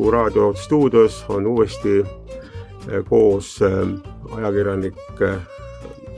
Kuku 0.00 0.10
raadio 0.10 0.54
stuudios 0.54 1.24
on 1.28 1.46
uuesti 1.46 1.98
eh, 2.00 3.04
koos 3.08 3.62
eh, 3.62 3.88
ajakirjanik 4.36 4.96
eh, 5.20 5.36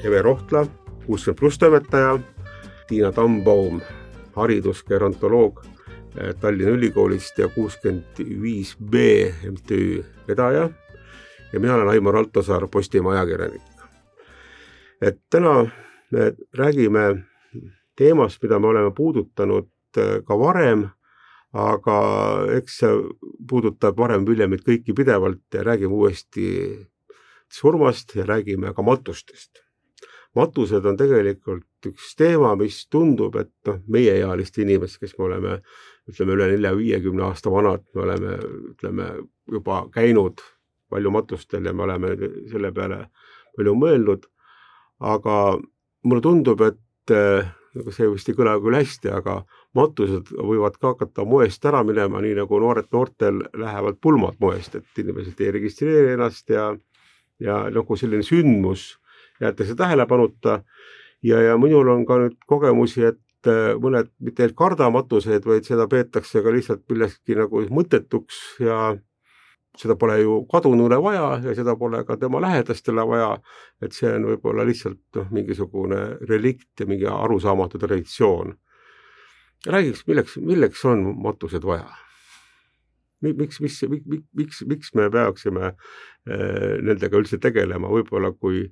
Eve 0.04 0.22
Rohtla, 0.22 0.66
kuuskümmend 1.06 1.38
pluss 1.38 1.58
toimetaja, 1.58 2.18
Tiina 2.86 3.12
Tambaum, 3.12 3.80
haridusgerontoloog 4.36 5.64
Tallinna 6.40 6.70
Ülikoolist 6.70 7.38
ja 7.38 7.48
kuuskümmend 7.48 8.22
viis 8.42 8.76
B 8.78 8.94
MTÜ 9.50 10.04
vedaja 10.28 10.70
ja 11.52 11.60
mina 11.60 11.74
olen 11.74 11.88
Aimar 11.88 12.16
Altosaar, 12.16 12.68
Postimehe 12.68 13.18
ajakirjanik. 13.18 13.62
et 15.00 15.18
täna 15.30 15.66
me 16.10 16.32
räägime 16.58 17.24
teemast, 17.96 18.42
mida 18.42 18.58
me 18.58 18.66
oleme 18.66 18.90
puudutanud 18.96 19.68
ka 20.24 20.38
varem 20.38 20.88
aga 21.52 21.96
eks 22.56 22.78
see 22.80 23.00
puudutab 23.48 23.98
varem-hiljem 24.00 24.54
meid 24.54 24.64
kõiki 24.64 24.94
pidevalt 24.96 25.44
ja 25.52 25.64
räägime 25.66 25.92
uuesti 25.92 26.46
surmast 27.52 28.14
ja 28.16 28.24
räägime 28.24 28.72
ka 28.74 28.82
matustest. 28.82 29.60
matused 30.34 30.86
on 30.88 30.96
tegelikult 30.96 31.86
üks 31.86 32.14
teema, 32.16 32.54
mis 32.56 32.86
tundub, 32.88 33.36
et 33.36 33.52
noh, 33.68 33.82
meieealiste 33.84 34.62
inimest, 34.62 34.96
kes 35.02 35.12
me 35.18 35.26
oleme, 35.26 35.58
ütleme 36.08 36.32
üle 36.32 36.46
nelja-viiekümne 36.54 37.26
aasta 37.26 37.52
vanad, 37.52 37.84
me 37.94 38.00
oleme, 38.06 38.38
ütleme 38.72 39.08
juba 39.52 39.82
käinud 39.92 40.40
palju 40.88 41.12
matustel 41.12 41.68
ja 41.68 41.74
me 41.76 41.84
oleme 41.84 42.14
selle 42.48 42.72
peale 42.72 43.02
palju 43.56 43.74
mõelnud. 43.76 44.24
aga 45.02 45.36
mulle 46.04 46.22
tundub, 46.22 46.60
et 46.62 47.52
see 47.72 48.08
vist 48.12 48.28
ei 48.28 48.36
kõla 48.36 48.56
küll 48.60 48.76
hästi, 48.76 49.10
aga 49.16 49.38
matused 49.76 50.32
võivad 50.36 50.76
ka 50.80 50.92
hakata 50.92 51.24
moest 51.28 51.64
ära 51.68 51.82
minema, 51.86 52.20
nii 52.20 52.34
nagu 52.42 52.60
noored 52.60 52.90
noortel 52.92 53.40
lähevad 53.58 54.00
pulmad 54.02 54.36
moest, 54.40 54.76
et 54.76 55.02
inimesed 55.04 55.40
ei 55.40 55.52
registreeri 55.56 56.12
ennast 56.16 56.52
ja, 56.52 56.70
ja 57.40 57.62
nagu 57.72 57.96
selline 57.96 58.26
sündmus 58.26 58.90
jäetakse 59.40 59.74
tähelepanuta. 59.74 60.62
ja, 61.22 61.40
ja 61.42 61.56
minul 61.58 61.88
on 61.88 62.06
ka 62.06 62.18
nüüd 62.18 62.36
kogemusi, 62.46 63.06
et 63.12 63.48
äh, 63.48 63.72
mõned 63.80 64.10
mitte 64.20 64.44
ei 64.44 64.54
karda 64.56 64.90
matuseid, 64.90 65.46
vaid 65.46 65.64
seda 65.66 65.88
peetakse 65.88 66.42
ka 66.42 66.52
lihtsalt 66.52 66.84
millekski 66.90 67.38
nagu 67.38 67.64
mõttetuks 67.70 68.42
ja 68.60 68.96
seda 69.78 69.96
pole 69.96 70.18
ju 70.20 70.42
kadunule 70.52 70.98
vaja 71.02 71.40
ja 71.44 71.54
seda 71.56 71.76
pole 71.80 72.02
ka 72.04 72.16
tema 72.20 72.40
lähedastele 72.40 73.06
vaja. 73.08 73.38
et 73.80 73.92
see 73.92 74.10
on 74.12 74.26
võib-olla 74.28 74.66
lihtsalt 74.68 75.00
noh, 75.16 75.30
mingisugune 75.32 76.02
relikt 76.28 76.80
ja 76.80 76.86
mingi 76.86 77.06
arusaamatu 77.08 77.78
traditsioon 77.78 78.52
räägiks, 79.66 80.06
milleks, 80.06 80.36
milleks 80.36 80.84
on 80.84 81.04
matused 81.22 81.64
vaja? 81.64 81.90
miks, 83.22 83.60
mis, 83.60 83.76
miks, 83.88 84.22
miks, 84.34 84.62
miks 84.66 84.94
me 84.98 85.06
peaksime 85.10 85.68
äh, 85.70 86.78
nendega 86.82 87.20
üldse 87.20 87.38
tegelema, 87.38 87.86
võib-olla 87.86 88.32
kui 88.34 88.64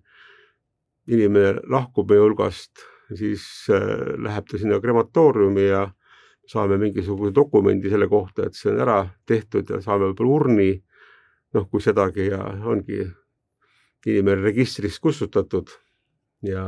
inimene 1.10 1.62
lahkub 1.70 2.10
meie 2.10 2.24
hulgast, 2.24 2.82
siis 3.14 3.44
äh, 3.70 4.16
läheb 4.18 4.48
ta 4.50 4.58
sinna 4.58 4.80
krematooriumi 4.82 5.68
ja 5.68 5.84
saame 6.50 6.80
mingisuguse 6.82 7.30
dokumendi 7.34 7.92
selle 7.92 8.08
kohta, 8.10 8.48
et 8.48 8.58
see 8.58 8.72
on 8.72 8.82
ära 8.82 9.04
tehtud 9.26 9.70
ja 9.70 9.78
saame 9.84 10.10
võib-olla 10.10 10.40
urni, 10.40 10.70
noh, 11.54 11.66
kui 11.70 11.82
sedagi 11.82 12.26
ja 12.30 12.44
ongi 12.64 13.02
inimene 14.06 14.42
registrist 14.42 15.00
kustutatud 15.02 15.72
ja 16.46 16.64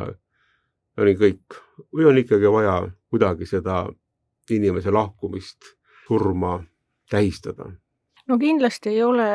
on 0.98 1.12
kõik 1.19 1.61
või 1.94 2.08
on 2.11 2.19
ikkagi 2.20 2.50
vaja 2.52 2.75
kuidagi 3.08 3.47
seda 3.48 3.86
inimese 4.50 4.91
lahkumist, 4.91 5.72
surma 6.06 6.58
tähistada? 7.10 7.70
no 8.28 8.38
kindlasti 8.38 8.91
ei 8.91 9.03
ole 9.03 9.31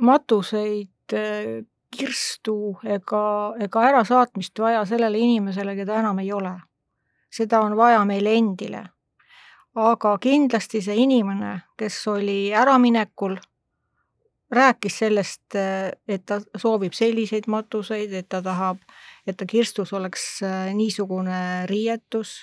matuseid, 0.00 1.12
äh, 1.12 1.64
kirstu 1.96 2.78
ega, 2.84 3.54
ega 3.60 3.82
ärasaatmist 3.88 4.58
vaja 4.58 4.84
sellele 4.84 5.18
inimesele, 5.18 5.76
keda 5.76 6.00
enam 6.00 6.18
ei 6.18 6.32
ole. 6.32 6.56
seda 7.30 7.60
on 7.60 7.76
vaja 7.76 8.04
meile 8.04 8.34
endile. 8.34 8.84
aga 9.74 10.18
kindlasti 10.18 10.80
see 10.82 10.96
inimene, 10.96 11.60
kes 11.76 12.08
oli 12.08 12.54
äraminekul, 12.54 13.36
rääkis 14.50 14.98
sellest, 14.98 15.54
et 16.08 16.26
ta 16.26 16.40
soovib 16.56 16.92
selliseid 16.92 17.46
matuseid, 17.46 18.12
et 18.12 18.28
ta 18.28 18.42
tahab, 18.42 18.78
et 19.26 19.36
ta 19.36 19.46
kirstus 19.46 19.92
oleks 19.92 20.42
äh, 20.42 20.74
niisugune 20.74 21.66
riietus 21.66 22.42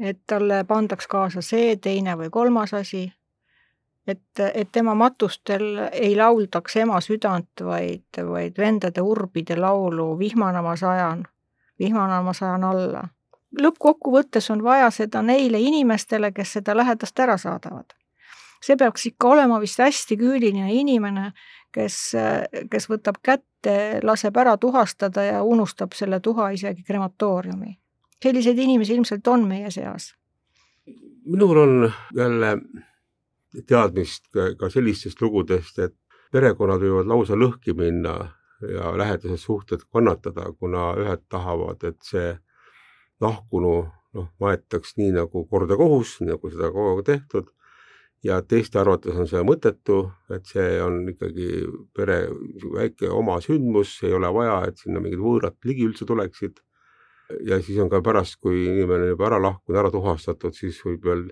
et 0.00 0.20
talle 0.26 0.64
pandaks 0.64 1.06
kaasa 1.06 1.42
see, 1.44 1.76
teine 1.76 2.16
või 2.16 2.30
kolmas 2.32 2.74
asi, 2.74 3.04
et, 4.06 4.42
et 4.54 4.68
tema 4.72 4.94
matustel 4.94 5.66
ei 5.92 6.16
lauldaks 6.16 6.76
ema 6.80 7.00
südant, 7.04 7.64
vaid, 7.64 8.22
vaid 8.26 8.58
vendade 8.58 9.04
urbide 9.04 9.56
laulu 9.60 10.14
Vihmana 10.18 10.62
ma 10.62 10.76
sajan, 10.76 11.26
vihmana 11.78 12.22
ma 12.22 12.32
sajan 12.32 12.64
alla. 12.64 13.08
lõppkokkuvõttes 13.60 14.50
on 14.50 14.62
vaja 14.62 14.90
seda 14.90 15.22
neile 15.22 15.60
inimestele, 15.60 16.32
kes 16.32 16.52
seda 16.52 16.76
lähedast 16.76 17.18
ära 17.18 17.36
saadavad. 17.36 17.99
See 18.60 18.76
peaks 18.76 19.06
ikka 19.12 19.28
olema 19.28 19.60
vist 19.60 19.78
hästi 19.80 20.16
küüniline 20.20 20.72
inimene, 20.74 21.32
kes, 21.72 22.12
kes 22.70 22.88
võtab 22.90 23.20
kätte, 23.22 24.00
laseb 24.02 24.36
ära 24.36 24.56
tuhastada 24.60 25.24
ja 25.24 25.42
unustab 25.42 25.94
selle 25.96 26.20
tuha 26.20 26.50
isegi 26.56 26.82
krematooriumi 26.84 27.80
selliseid 28.22 28.58
inimesi 28.58 28.94
ilmselt 28.94 29.26
on 29.28 29.46
meie 29.48 29.70
seas. 29.70 30.14
minul 31.24 31.56
on 31.56 31.92
jälle 32.16 32.58
teadmist 33.66 34.24
ka 34.58 34.70
sellistest 34.70 35.20
lugudest, 35.20 35.78
et 35.78 35.94
perekonnad 36.32 36.80
võivad 36.80 37.08
lausa 37.08 37.36
lõhki 37.36 37.74
minna 37.76 38.14
ja 38.60 38.92
lähedased 38.96 39.40
suhted 39.40 39.84
kannatada, 39.92 40.52
kuna 40.58 40.92
ühed 40.96 41.22
tahavad, 41.28 41.84
et 41.84 41.98
see 42.02 42.34
lahkunu 43.20 43.74
noh, 44.14 44.28
maetaks 44.40 44.96
nii 44.96 45.12
nagu 45.16 45.44
kord 45.46 45.70
ja 45.70 45.76
kohus, 45.76 46.16
nii 46.20 46.32
nagu 46.32 46.50
seda 46.50 46.72
kogu 46.72 46.96
aeg 46.96 47.06
tehtud 47.06 47.50
ja 48.24 48.40
teiste 48.42 48.80
arvates 48.80 49.16
on 49.16 49.28
see 49.28 49.42
mõttetu, 49.46 50.02
et 50.34 50.48
see 50.48 50.80
on 50.84 51.02
ikkagi 51.12 51.48
pere 51.96 52.22
väike 52.74 53.08
oma 53.12 53.38
sündmus, 53.44 53.96
ei 54.04 54.12
ole 54.16 54.32
vaja, 54.34 54.60
et 54.68 54.80
sinna 54.82 55.00
mingid 55.00 55.22
võõrad 55.22 55.56
ligi 55.64 55.86
üldse 55.88 56.08
tuleksid. 56.08 56.60
Ja 57.46 57.60
siis 57.62 57.78
on 57.78 57.88
ka 57.92 58.00
pärast, 58.02 58.40
kui 58.42 58.64
inimene 58.66 59.12
juba 59.12 59.28
ära 59.28 59.38
lahkunud, 59.40 59.78
ära 59.78 59.92
tuhastatud, 59.94 60.56
siis 60.56 60.80
võib 60.84 61.04
veel 61.06 61.28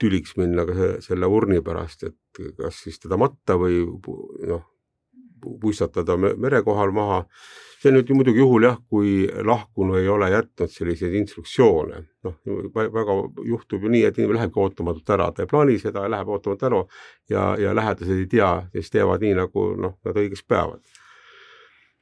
tüliks 0.00 0.36
minna 0.36 0.66
ka 0.68 0.90
selle 1.04 1.28
urni 1.32 1.62
pärast, 1.64 2.04
et 2.04 2.42
kas 2.58 2.82
siis 2.84 3.00
teda 3.00 3.16
matta 3.20 3.56
või 3.56 3.80
noh, 4.50 4.66
puistatada 5.60 6.16
mere 6.16 6.62
kohal 6.66 6.92
maha. 6.96 7.24
see 7.76 7.92
nüüd 7.92 8.08
muidugi 8.16 8.40
juhul 8.40 8.64
jah, 8.64 8.78
kui 8.90 9.26
lahkunu 9.46 9.98
ei 10.00 10.08
ole 10.08 10.30
jätnud 10.32 10.72
selliseid 10.72 11.12
instruktsioone, 11.20 11.98
noh 12.24 12.38
väga 12.74 13.16
juhtub 13.46 13.84
ju 13.84 13.90
nii, 13.92 14.00
et 14.08 14.16
inimene 14.18 14.40
lähebki 14.40 14.62
ootamatult 14.64 15.12
ära, 15.12 15.28
ta 15.30 15.44
ei 15.44 15.50
plaani 15.50 15.76
seda 15.78 16.06
läheb 16.10 16.32
ootamatult 16.32 16.64
ära 16.66 16.80
ja, 17.30 17.50
ja 17.60 17.74
lähedased 17.76 18.16
ei 18.16 18.26
tea, 18.32 18.48
siis 18.72 18.90
teevad 18.90 19.22
nii, 19.22 19.34
nagu 19.38 19.66
noh, 19.76 19.98
nad 20.08 20.22
õigeks 20.24 20.46
peavad 20.48 20.80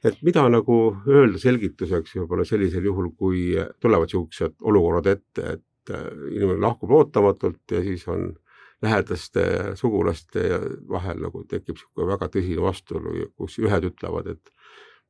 et 0.05 0.21
mida 0.25 0.45
nagu 0.51 0.79
öelda 1.09 1.39
selgituseks 1.41 2.15
võib-olla 2.19 2.45
sellisel 2.47 2.85
juhul, 2.85 3.11
kui 3.17 3.47
tulevad 3.81 4.09
niisugused 4.09 4.57
olukorrad 4.69 5.09
ette, 5.15 5.55
et 5.57 5.93
äh, 5.93 6.09
inimene 6.31 6.61
lahkub 6.61 6.93
ootamatult 6.99 7.75
ja 7.75 7.81
siis 7.85 8.05
on 8.11 8.29
lähedaste 8.85 9.45
sugulaste 9.79 10.43
vahel 10.89 11.21
nagu 11.25 11.43
tekib 11.49 11.75
niisugune 11.75 12.09
väga 12.13 12.29
tõsine 12.33 12.63
vastuolu, 12.63 13.29
kus 13.37 13.59
ühed 13.63 13.89
ütlevad, 13.91 14.31
et 14.35 14.53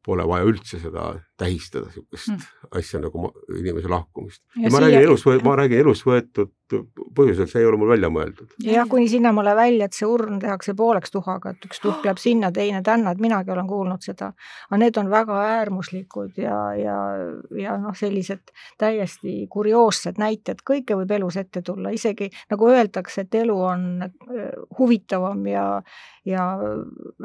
pole 0.05 0.25
vaja 0.29 0.47
üldse 0.49 0.79
seda 0.81 1.11
tähistada, 1.37 1.85
niisugust 1.89 2.29
mm. 2.31 2.43
asja 2.79 2.99
nagu 3.03 3.29
inimese 3.59 3.89
lahkumist. 3.91 4.43
ja 4.61 4.71
ma 4.71 4.79
räägin 4.79 5.01
elus, 5.01 5.25
ma 5.43 5.55
räägin 5.59 5.79
elus 5.83 6.05
võetud 6.07 6.53
põhjusel, 7.15 7.45
see 7.49 7.61
ei 7.61 7.67
ole 7.69 7.77
mul 7.77 7.91
välja 7.91 8.09
mõeldud. 8.09 8.53
jah, 8.63 8.87
kuni 8.89 9.09
sinnamaale 9.11 9.55
välja, 9.57 9.85
et 9.85 9.97
see 9.97 10.07
urn 10.09 10.39
tehakse 10.41 10.73
pooleks 10.77 11.11
tuhaga, 11.13 11.51
et 11.53 11.67
üks 11.67 11.81
tuhk 11.83 12.05
jääb 12.07 12.21
sinna, 12.21 12.51
teine 12.55 12.81
tänna, 12.85 13.11
et 13.11 13.21
minagi 13.21 13.51
olen 13.51 13.67
kuulnud 13.67 14.05
seda. 14.05 14.31
aga 14.69 14.79
need 14.81 14.97
on 15.01 15.11
väga 15.11 15.41
äärmuslikud 15.57 16.39
ja, 16.41 16.59
ja, 16.79 16.97
ja 17.59 17.75
noh, 17.81 17.97
sellised 17.97 18.55
täiesti 18.81 19.35
kurioossed 19.51 20.21
näited, 20.21 20.63
kõike 20.65 20.97
võib 21.01 21.11
elus 21.19 21.37
ette 21.41 21.61
tulla, 21.65 21.91
isegi 21.93 22.31
nagu 22.51 22.71
öeldakse, 22.71 23.27
et 23.27 23.39
elu 23.43 23.59
on 23.73 24.07
äh, 24.07 24.49
huvitavam 24.79 25.45
ja, 25.51 25.67
ja 26.25 26.47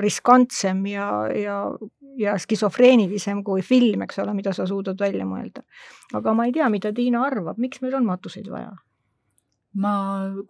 riskantsem 0.02 0.84
ja, 0.90 1.10
ja 1.30 1.62
ja 2.18 2.34
skisofreenilisem 2.38 3.42
kui 3.44 3.62
film, 3.64 4.00
eks 4.06 4.19
ole, 4.23 4.35
mida 4.35 4.52
sa 4.56 4.67
suudad 4.67 5.00
välja 5.00 5.26
mõelda. 5.26 5.64
aga 6.14 6.35
ma 6.35 6.47
ei 6.47 6.52
tea, 6.52 6.69
mida 6.69 6.93
Tiina 6.93 7.25
arvab, 7.26 7.58
miks 7.58 7.82
meil 7.82 7.94
on 7.94 8.06
matuseid 8.06 8.49
vaja? 8.50 8.73
ma 9.75 9.93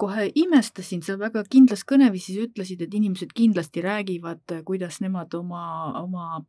kohe 0.00 0.30
imestasin, 0.34 1.02
sa 1.04 1.18
väga 1.20 1.42
kindlas 1.52 1.84
kõneviisis 1.84 2.38
ütlesid, 2.46 2.80
et 2.80 2.94
inimesed 2.96 3.34
kindlasti 3.36 3.82
räägivad, 3.84 4.54
kuidas 4.64 5.00
nemad 5.04 5.34
oma, 5.36 5.92
oma 6.00 6.44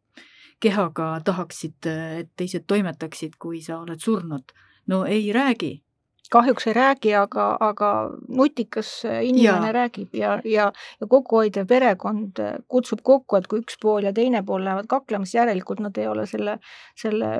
kehaga 0.61 1.17
tahaksid, 1.25 1.89
et 2.21 2.29
teised 2.37 2.67
toimetaksid, 2.67 3.35
kui 3.41 3.61
sa 3.61 3.81
oled 3.81 3.99
surnud. 3.99 4.53
no 4.87 5.05
ei 5.05 5.31
räägi. 5.33 5.81
Kahjuks 6.31 6.67
ei 6.67 6.75
räägi, 6.77 7.13
aga, 7.19 7.47
aga 7.59 7.91
nutikas 8.27 8.91
inimene 9.05 9.71
ja. 9.71 9.73
räägib 9.75 10.15
ja, 10.15 10.35
ja, 10.45 10.71
ja 11.01 11.07
kokkuhoidev 11.07 11.67
perekond 11.67 12.39
kutsub 12.71 13.03
kokku, 13.03 13.39
et 13.39 13.49
kui 13.51 13.63
üks 13.63 13.79
pool 13.81 14.07
ja 14.07 14.13
teine 14.15 14.43
pool 14.47 14.63
lähevad 14.65 14.87
kaklema, 14.91 15.27
siis 15.27 15.41
järelikult 15.41 15.83
nad 15.83 15.97
ei 15.97 16.07
ole 16.07 16.25
selle, 16.29 16.57
selle 16.99 17.31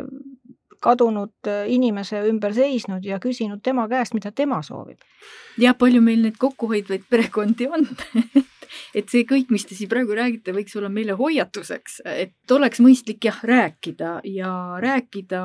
kadunud 0.82 1.52
inimese 1.70 2.24
ümber 2.28 2.54
seisnud 2.58 3.06
ja 3.06 3.20
küsinud 3.22 3.62
tema 3.64 3.88
käest, 3.90 4.16
mida 4.18 4.32
tema 4.32 4.62
soovib. 4.66 5.00
ja 5.58 5.74
palju 5.74 6.02
meil 6.02 6.24
neid 6.26 6.40
kokkuhoidvaid 6.42 7.06
perekondi 7.10 7.68
on 7.70 7.86
et 8.98 9.10
see 9.12 9.26
kõik, 9.28 9.52
mis 9.54 9.66
te 9.68 9.76
siin 9.78 9.90
praegu 9.92 10.16
räägite, 10.18 10.56
võiks 10.56 10.76
olla 10.80 10.90
meile 10.90 11.16
hoiatuseks, 11.20 12.02
et 12.06 12.56
oleks 12.56 12.82
mõistlik 12.84 13.30
jah, 13.30 13.40
rääkida 13.44 14.20
ja 14.28 14.54
rääkida 14.82 15.44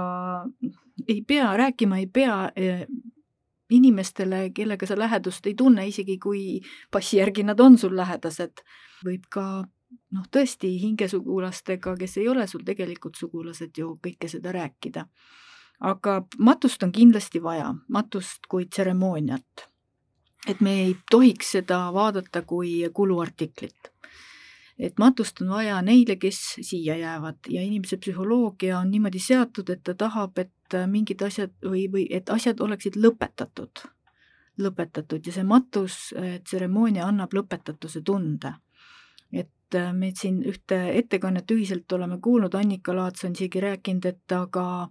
ei 1.08 1.20
pea, 1.26 1.50
rääkima 1.58 2.00
ei 2.02 2.08
pea 2.12 2.38
eh, 2.56 2.87
inimestele, 3.71 4.51
kellega 4.55 4.87
sa 4.87 4.99
lähedust 4.99 5.47
ei 5.47 5.55
tunne, 5.55 5.87
isegi 5.89 6.19
kui 6.23 6.61
passi 6.91 7.19
järgi 7.19 7.45
nad 7.47 7.61
on 7.61 7.79
sul 7.79 7.97
lähedased, 7.97 8.63
võib 9.05 9.27
ka 9.31 9.47
noh, 10.15 10.29
tõesti 10.33 10.71
hingesugulastega, 10.83 11.97
kes 11.99 12.19
ei 12.21 12.29
ole 12.29 12.47
sul 12.47 12.65
tegelikult 12.67 13.19
sugulased 13.19 13.79
ju 13.79 13.97
kõike 14.03 14.29
seda 14.29 14.53
rääkida. 14.53 15.07
aga 15.81 16.23
matust 16.39 16.83
on 16.83 16.93
kindlasti 16.93 17.43
vaja, 17.43 17.75
matust 17.89 18.47
kui 18.49 18.67
tseremooniat. 18.67 19.69
et 20.49 20.61
me 20.61 20.73
ei 20.85 20.97
tohiks 21.11 21.51
seda 21.51 21.93
vaadata 21.93 22.43
kui 22.43 22.89
kuluartiklit 22.95 23.91
et 24.79 24.99
matust 24.99 25.41
on 25.41 25.49
vaja 25.49 25.81
neile, 25.83 26.17
kes 26.17 26.39
siia 26.61 26.97
jäävad 26.97 27.49
ja 27.49 27.63
inimese 27.63 27.97
psühholoogia 27.97 28.79
on 28.79 28.91
niimoodi 28.91 29.19
seatud, 29.19 29.71
et 29.73 29.83
ta 29.83 29.95
tahab, 29.95 30.39
et 30.39 30.53
mingid 30.91 31.23
asjad 31.23 31.53
või, 31.65 31.87
või 31.93 32.07
et 32.11 32.31
asjad 32.31 32.61
oleksid 32.61 32.97
lõpetatud, 32.97 33.85
lõpetatud 34.59 35.27
ja 35.27 35.35
see 35.35 35.45
matustseremoonia 35.47 37.07
annab 37.07 37.35
lõpetatuse 37.37 38.03
tunde. 38.05 38.55
et 39.33 39.75
äh, 39.75 39.93
me 39.93 40.13
siin 40.15 40.43
ühte 40.43 40.77
ettekannet 40.99 41.51
ühiselt 41.51 41.93
oleme 41.93 42.19
kuulnud, 42.23 42.55
Annika 42.55 42.95
Laats 42.97 43.25
on 43.25 43.33
isegi 43.33 43.61
rääkinud, 43.61 44.05
et 44.05 44.33
aga 44.33 44.89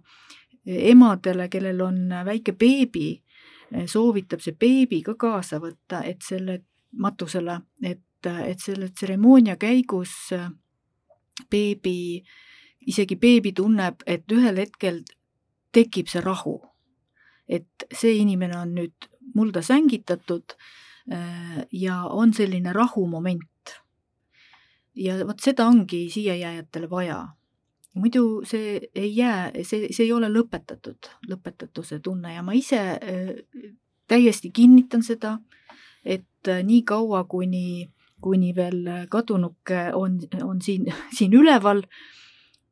emadele, 0.66 1.48
kellel 1.48 1.80
on 1.80 2.08
väike 2.24 2.52
beebi, 2.52 3.22
soovitab 3.86 4.40
see 4.40 4.52
beebi 4.52 5.02
ka 5.02 5.14
kaasa 5.14 5.60
võtta, 5.62 6.02
et 6.04 6.22
selle 6.22 6.60
matusele, 6.92 7.60
et 7.82 8.00
et, 8.26 8.50
et 8.50 8.60
selle 8.60 8.88
tseremoonia 8.90 9.56
käigus 9.56 10.32
äh, 10.32 10.50
beebi, 11.50 12.22
isegi 12.86 13.16
beebi 13.16 13.52
tunneb, 13.52 14.02
et 14.06 14.30
ühel 14.32 14.60
hetkel 14.62 15.02
tekib 15.76 16.08
see 16.08 16.24
rahu. 16.24 16.60
et 17.48 17.84
see 17.94 18.16
inimene 18.18 18.56
on 18.58 18.72
nüüd 18.74 19.06
mulda 19.36 19.60
sängitatud 19.62 20.56
äh, 21.12 21.60
ja 21.72 22.00
on 22.10 22.32
selline 22.34 22.72
rahumoment. 22.72 23.74
ja 24.94 25.20
vot 25.26 25.40
seda 25.40 25.66
ongi 25.66 26.08
siiajääjatele 26.10 26.90
vaja. 26.90 27.26
muidu 27.94 28.42
see 28.44 28.80
ei 28.94 29.16
jää, 29.16 29.52
see, 29.62 29.92
see 29.92 30.04
ei 30.04 30.12
ole 30.12 30.28
lõpetatud, 30.28 31.12
lõpetatuse 31.30 32.00
tunne 32.02 32.34
ja 32.34 32.42
ma 32.42 32.52
ise 32.52 32.80
äh, 32.96 33.34
täiesti 34.08 34.50
kinnitan 34.50 35.02
seda, 35.02 35.38
et 36.04 36.50
nii 36.62 36.82
kaua, 36.82 37.24
kuni 37.24 37.90
kuni 38.20 38.54
veel 38.56 39.06
kadunuke 39.08 39.90
on, 39.94 40.18
on 40.42 40.60
siin, 40.62 40.86
siin 41.16 41.34
üleval, 41.36 41.82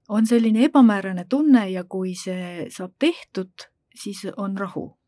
on 0.09 0.27
selline 0.27 0.65
ebamäärane 0.65 1.25
tunne 1.29 1.69
ja 1.71 1.85
kui 1.85 2.15
see 2.19 2.67
saab 2.71 2.93
tehtud, 2.99 3.69
siis 3.95 4.27
on 4.37 4.59
rahu. 4.59 4.99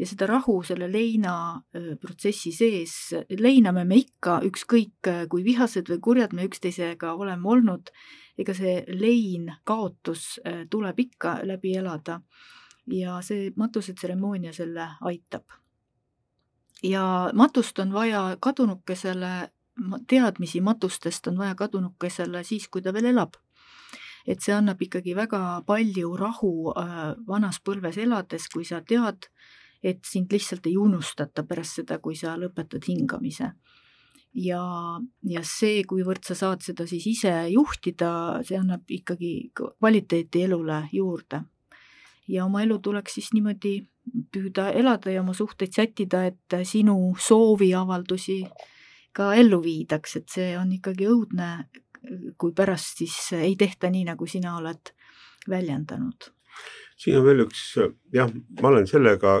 ja 0.00 0.06
seda 0.08 0.26
rahu 0.26 0.62
selle 0.64 0.86
leina 0.88 1.60
protsessi 2.00 2.52
sees 2.56 2.92
leiname 3.36 3.82
me 3.84 3.98
ikka, 4.00 4.38
ükskõik 4.48 5.10
kui 5.28 5.44
vihased 5.44 5.90
või 5.92 6.00
kurjad 6.00 6.32
me 6.32 6.46
üksteisega 6.48 7.12
oleme 7.12 7.48
olnud, 7.48 7.90
ega 8.38 8.54
see 8.56 8.78
lein, 8.88 9.50
kaotus 9.64 10.40
tuleb 10.70 10.98
ikka 11.04 11.40
läbi 11.44 11.76
elada. 11.76 12.20
ja 12.86 13.20
see 13.22 13.52
matusetseremoonia 13.56 14.52
selle 14.52 14.88
aitab. 15.00 15.44
ja 16.82 17.30
matust 17.34 17.78
on 17.78 17.92
vaja 17.92 18.36
kadunukesele 18.40 19.50
teadmisi 20.06 20.60
matustest 20.60 21.26
on 21.26 21.38
vaja 21.38 21.54
kadunukesele 21.54 22.44
siis, 22.44 22.68
kui 22.68 22.82
ta 22.82 22.92
veel 22.92 23.04
elab. 23.12 23.34
Et 24.26 24.42
see 24.42 24.54
annab 24.54 24.80
ikkagi 24.82 25.14
väga 25.16 25.62
palju 25.66 26.14
rahu 26.18 26.72
äh, 26.76 27.14
vanas 27.26 27.60
põlves 27.64 27.98
elades, 28.00 28.48
kui 28.52 28.64
sa 28.64 28.80
tead, 28.80 29.28
et 29.82 30.04
sind 30.04 30.32
lihtsalt 30.32 30.66
ei 30.68 30.76
unustata 30.76 31.44
pärast 31.48 31.80
seda, 31.80 31.98
kui 31.98 32.16
sa 32.16 32.36
lõpetad 32.36 32.84
hingamise. 32.88 33.52
ja, 34.34 34.62
ja 35.26 35.40
see, 35.42 35.82
kuivõrd 35.84 36.22
sa 36.24 36.36
saad 36.38 36.62
seda 36.62 36.86
siis 36.86 37.06
ise 37.10 37.32
juhtida, 37.50 38.42
see 38.46 38.58
annab 38.60 38.84
ikkagi 38.86 39.50
kvaliteeti 39.54 40.44
elule 40.46 40.84
juurde. 40.92 41.42
ja 42.28 42.44
oma 42.44 42.62
elu 42.62 42.78
tuleks 42.78 43.14
siis 43.18 43.32
niimoodi 43.32 43.88
püüda 44.32 44.70
elada 44.72 45.10
ja 45.10 45.22
oma 45.22 45.34
suhteid 45.34 45.72
sättida, 45.74 46.24
et 46.26 46.60
sinu 46.64 47.14
sooviavaldusi 47.18 48.44
ka 49.12 49.34
ellu 49.34 49.60
viidaks, 49.62 50.16
et 50.16 50.28
see 50.30 50.50
on 50.58 50.72
ikkagi 50.72 51.08
õudne, 51.10 51.50
kui 52.38 52.52
pärast 52.56 53.02
siis 53.02 53.16
ei 53.36 53.56
tehta 53.56 53.90
nii, 53.90 54.04
nagu 54.08 54.26
sina 54.26 54.56
oled 54.56 54.92
väljendanud. 55.48 56.30
siin 56.96 57.18
on 57.18 57.24
veel 57.24 57.44
üks, 57.46 57.64
jah, 58.12 58.30
ma 58.60 58.68
olen 58.68 58.86
sellega 58.86 59.40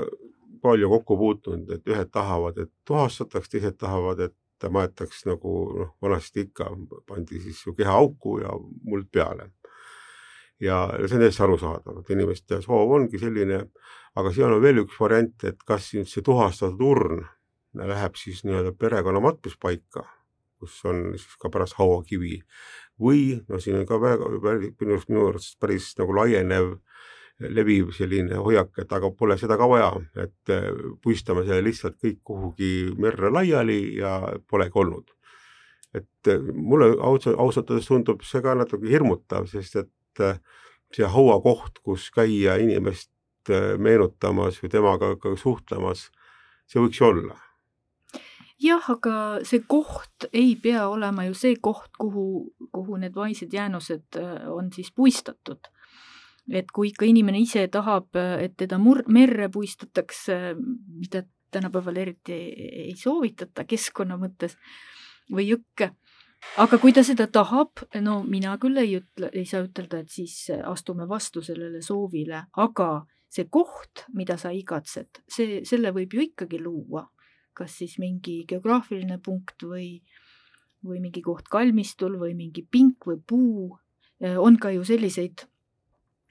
palju 0.62 0.88
kokku 0.88 1.16
puutunud, 1.16 1.70
et 1.72 1.88
ühed 1.88 2.10
tahavad, 2.12 2.58
et 2.58 2.72
tuhastataks, 2.84 3.48
teised 3.48 3.78
tahavad, 3.80 4.20
et 4.20 4.68
maetaks 4.68 5.24
nagu 5.24 5.54
noh, 5.78 5.94
vanasti 6.02 6.44
ikka 6.48 6.68
pandi 7.08 7.40
siis 7.40 7.62
ju 7.66 7.74
keha 7.74 7.94
auku 7.96 8.38
ja 8.42 8.52
muld 8.84 9.08
peale. 9.12 9.50
ja 10.60 10.76
see 11.06 11.16
on 11.16 11.22
täiesti 11.24 11.42
arusaadav, 11.42 12.00
et 12.00 12.10
inimeste 12.12 12.60
soov 12.60 12.90
ongi 12.92 13.18
selline, 13.18 13.62
aga 14.20 14.32
seal 14.36 14.52
on 14.52 14.60
veel 14.62 14.82
üks 14.82 14.98
variant, 15.00 15.44
et 15.48 15.62
kas 15.64 15.86
see 15.94 16.24
tuhastatud 16.24 16.82
urn 16.84 17.22
läheb 17.74 18.18
siis 18.20 18.42
nii-öelda 18.44 18.74
perekonna 18.76 19.22
matmispaika, 19.24 20.04
kus 20.60 20.76
on 20.88 21.10
siis 21.16 21.38
ka 21.40 21.50
pärast 21.52 21.78
hauakivi 21.80 22.40
või 23.00 23.40
no 23.48 23.60
siin 23.60 23.80
on 23.80 23.86
ka 23.88 23.98
väga 24.00 24.28
minu 24.30 24.94
arust, 24.94 25.08
minu 25.08 25.26
arust 25.30 25.56
päris 25.60 25.90
nagu 25.98 26.14
laienev, 26.16 26.74
leviv 27.40 27.94
selline 27.96 28.36
hoiak, 28.36 28.74
et 28.82 28.92
aga 28.92 29.10
pole 29.16 29.38
seda 29.40 29.56
ka 29.60 29.68
vaja, 29.70 29.94
et 30.20 30.52
eh, 30.52 30.68
puistame 31.02 31.46
selle 31.46 31.64
lihtsalt 31.64 31.96
kõik 32.02 32.20
kuhugi 32.28 32.72
merre 33.00 33.32
laiali 33.32 33.96
ja 33.96 34.18
polegi 34.48 34.76
olnud. 34.82 35.16
et 35.94 36.28
eh, 36.28 36.38
mulle 36.54 36.92
ausalt, 37.00 37.38
ausalt 37.38 37.70
öeldes 37.70 37.88
tundub 37.88 38.20
see 38.22 38.42
ka 38.44 38.54
natuke 38.54 38.86
hirmutav, 38.86 39.48
sest 39.50 39.80
et 39.80 40.26
eh, 40.26 40.36
see 40.94 41.08
hauakoht, 41.08 41.80
kus 41.82 42.10
käia 42.14 42.58
inimest 42.60 43.10
meenutamas 43.80 44.60
või 44.62 44.68
temaga 44.70 45.14
ka 45.18 45.32
suhtlemas, 45.40 46.10
see 46.68 46.82
võiks 46.82 47.00
ju 47.00 47.06
olla 47.08 47.38
jah, 48.60 48.84
aga 48.92 49.14
see 49.46 49.62
koht 49.68 50.28
ei 50.32 50.54
pea 50.60 50.86
olema 50.90 51.24
ju 51.28 51.34
see 51.36 51.56
koht, 51.62 51.92
kuhu, 51.98 52.24
kuhu 52.72 52.98
need 53.00 53.16
vaised 53.16 53.52
jäänused 53.54 54.18
äh, 54.20 54.48
on 54.52 54.72
siis 54.72 54.92
puistatud. 54.94 55.70
et 56.50 56.72
kui 56.74 56.88
ikka 56.90 57.06
inimene 57.06 57.38
ise 57.38 57.68
tahab, 57.68 58.16
äh, 58.16 58.44
et 58.44 58.56
teda 58.58 58.78
mur-, 58.78 59.04
merre 59.08 59.48
puistatakse, 59.48 60.56
mida 60.98 61.22
tänapäeval 61.50 61.96
eriti 61.96 62.32
ei 62.32 62.94
soovitata 62.96 63.64
keskkonna 63.64 64.16
mõttes, 64.18 64.56
või 65.30 65.48
jõkke, 65.50 65.90
aga 66.62 66.78
kui 66.78 66.92
ta 66.92 67.04
seda 67.06 67.26
tahab, 67.26 67.84
no 68.02 68.20
mina 68.22 68.56
küll 68.58 68.78
ei 68.82 68.96
ütle, 68.98 69.30
ei 69.32 69.46
saa 69.46 69.64
ütelda, 69.66 70.02
et 70.02 70.10
siis 70.10 70.50
astume 70.50 71.08
vastu 71.08 71.42
sellele 71.42 71.82
soovile, 71.82 72.44
aga 72.56 72.90
see 73.30 73.46
koht, 73.50 74.06
mida 74.14 74.36
sa 74.38 74.50
igatsed, 74.54 75.22
see, 75.30 75.62
selle 75.66 75.94
võib 75.94 76.14
ju 76.14 76.26
ikkagi 76.30 76.58
luua 76.62 77.06
kas 77.54 77.78
siis 77.80 77.98
mingi 77.98 78.44
geograafiline 78.48 79.18
punkt 79.22 79.64
või, 79.66 80.00
või 80.86 81.00
mingi 81.02 81.22
koht 81.22 81.48
kalmistul 81.50 82.18
või 82.20 82.34
mingi 82.38 82.64
pink 82.64 83.06
või 83.10 83.20
puu. 83.26 83.70
Äh, 84.24 84.38
on 84.38 84.58
ka 84.60 84.72
ju 84.74 84.84
selliseid 84.84 85.46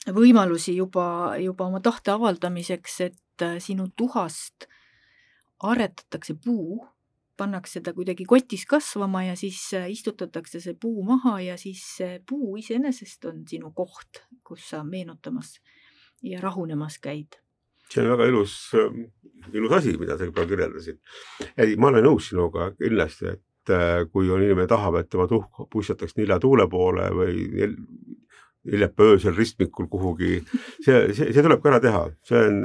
võimalusi 0.07 0.75
juba, 0.77 1.35
juba 1.41 1.67
oma 1.67 1.81
tahte 1.83 2.13
avaldamiseks, 2.13 3.01
et 3.01 3.45
äh, 3.45 3.57
sinu 3.59 3.89
tuhast 3.95 4.69
aretatakse 5.59 6.37
puu, 6.39 6.79
pannakse 7.39 7.81
ta 7.83 7.93
kuidagi 7.95 8.25
kotis 8.27 8.65
kasvama 8.67 9.23
ja 9.27 9.35
siis 9.39 9.61
äh, 9.77 9.89
istutatakse 9.91 10.61
see 10.63 10.75
puu 10.79 11.03
maha 11.07 11.39
ja 11.43 11.57
siis 11.57 11.83
see 11.99 12.19
puu 12.27 12.57
iseenesest 12.59 13.29
on 13.31 13.45
sinu 13.47 13.71
koht, 13.75 14.23
kus 14.43 14.71
sa 14.71 14.83
meenutamas 14.83 15.57
ja 16.23 16.41
rahunemas 16.43 16.99
käid 16.99 17.39
see 17.89 18.03
on 18.03 18.11
väga 18.13 18.29
ilus, 18.29 18.55
ilus 19.53 19.77
asi, 19.79 19.95
mida 19.97 20.17
sa 20.17 20.27
juba 20.29 20.45
kirjeldasid. 20.49 20.99
ei, 21.57 21.75
ma 21.75 21.89
olen 21.91 22.05
nõus 22.05 22.29
sinuga 22.31 22.71
kindlasti, 22.77 23.33
et 23.33 23.73
äh, 23.73 24.03
kui 24.11 24.29
on 24.29 24.43
inimene 24.43 24.67
tahab, 24.69 24.99
et 24.99 25.09
tema 25.09 25.27
tuhk 25.27 25.65
puistataks 25.71 26.17
neljatuule 26.19 26.67
poole 26.69 27.09
või 27.15 27.69
neljapäeva 28.71 29.15
öösel 29.15 29.35
ristmikul 29.37 29.87
kuhugi, 29.91 30.39
see, 30.83 31.13
see, 31.13 31.29
see 31.33 31.43
tuleb 31.45 31.61
ka 31.63 31.71
ära 31.73 31.81
teha, 31.83 32.03
see 32.27 32.41
on, 32.47 32.59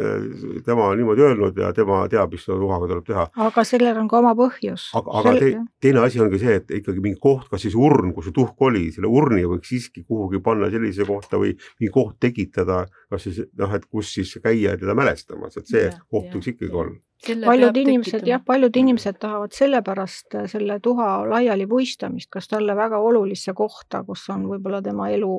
tema 0.67 0.89
on 0.91 1.01
niimoodi 1.01 1.25
öelnud 1.27 1.61
ja 1.61 1.73
tema 1.77 2.03
teab, 2.13 2.35
mis 2.35 2.47
tuhaga 2.49 2.91
tuleb 2.91 3.07
teha. 3.09 3.27
aga 3.47 3.65
sellel 3.69 4.01
on 4.03 4.11
ka 4.11 4.21
oma 4.21 4.35
põhjus. 4.39 4.89
aga, 4.99 5.17
aga 5.21 5.37
te, 5.41 5.53
teine 5.85 6.05
asi 6.05 6.23
ongi 6.25 6.41
see, 6.43 6.59
et 6.63 6.75
ikkagi 6.81 7.05
mingi 7.05 7.21
koht, 7.23 7.49
kas 7.53 7.65
siis 7.67 7.77
urn, 7.79 8.15
kus 8.17 8.31
see 8.31 8.37
tuhk 8.37 8.69
oli, 8.69 8.87
selle 8.95 9.11
urni 9.11 9.47
võiks 9.49 9.73
siiski 9.73 10.05
kuhugi 10.05 10.43
panna 10.45 10.71
sellisesse 10.73 11.09
kohta 11.09 11.41
või 11.41 11.55
mingi 11.81 11.93
koht 11.95 12.21
tekitada, 12.23 12.85
kas 13.11 13.29
siis 13.29 13.43
noh, 13.59 13.75
et 13.75 13.89
kus 13.89 14.15
siis 14.19 14.37
käia 14.45 14.77
teda 14.81 14.97
mälestamas, 14.99 15.59
et 15.61 15.71
see 15.71 15.89
ja, 15.89 15.99
koht 16.11 16.33
võiks 16.35 16.55
ikkagi 16.55 16.73
olla 16.73 17.01
paljud 17.47 17.77
inimesed 17.77 18.27
jah, 18.27 18.43
paljud 18.47 18.77
inimesed 18.77 19.19
tahavad 19.21 19.55
sellepärast 19.57 20.35
äh, 20.35 20.47
selle 20.51 20.79
tuha 20.83 21.09
laiali 21.29 21.67
puistamist, 21.67 22.31
kas 22.33 22.49
talle 22.49 22.77
väga 22.77 22.99
olulisse 22.99 23.55
kohta, 23.57 24.03
kus 24.05 24.27
on 24.35 24.47
võib-olla 24.51 24.83
tema 24.83 25.09
elu 25.15 25.33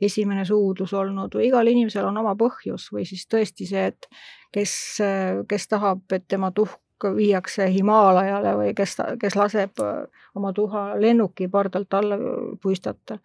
esimene 0.00 0.44
suudlus 0.48 0.94
olnud 0.94 1.34
või 1.34 1.48
igal 1.50 1.70
inimesel 1.72 2.06
on 2.10 2.22
oma 2.22 2.36
põhjus 2.38 2.90
või 2.94 3.06
siis 3.08 3.26
tõesti 3.30 3.68
see, 3.68 3.86
et 3.92 4.08
kes, 4.54 4.74
äh, 5.04 5.42
kes 5.48 5.68
tahab, 5.68 6.04
et 6.12 6.26
tema 6.28 6.52
tuhk 6.54 6.80
viiakse 7.04 7.66
Himaalajale 7.74 8.54
või 8.56 8.74
kes, 8.76 8.96
kes 9.20 9.36
laseb 9.36 9.80
äh, 9.82 10.26
oma 10.38 10.52
tuha 10.56 10.92
lennuki 11.00 11.48
pardalt 11.52 11.94
alla 11.94 12.18
puistata. 12.62 13.18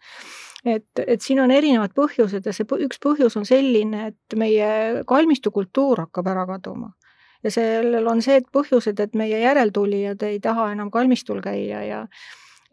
et, 0.64 0.90
et 1.06 1.22
siin 1.22 1.40
on 1.40 1.50
erinevad 1.50 1.94
põhjused 1.96 2.46
ja 2.46 2.52
see 2.52 2.66
üks 2.86 2.98
põhjus 3.00 3.36
on 3.38 3.46
selline, 3.46 4.10
et 4.10 4.36
meie 4.36 5.04
kalmistukultuur 5.06 6.06
hakkab 6.06 6.26
ära 6.34 6.46
kaduma 6.46 6.90
ja 7.44 7.50
sellel 7.50 8.06
on 8.06 8.22
see 8.22 8.40
põhjused, 8.52 9.00
et 9.00 9.14
meie 9.14 9.40
järeltulijad 9.40 10.22
ei 10.28 10.40
taha 10.40 10.70
enam 10.72 10.90
kalmistul 10.90 11.40
käia 11.44 11.82
ja 11.86 12.06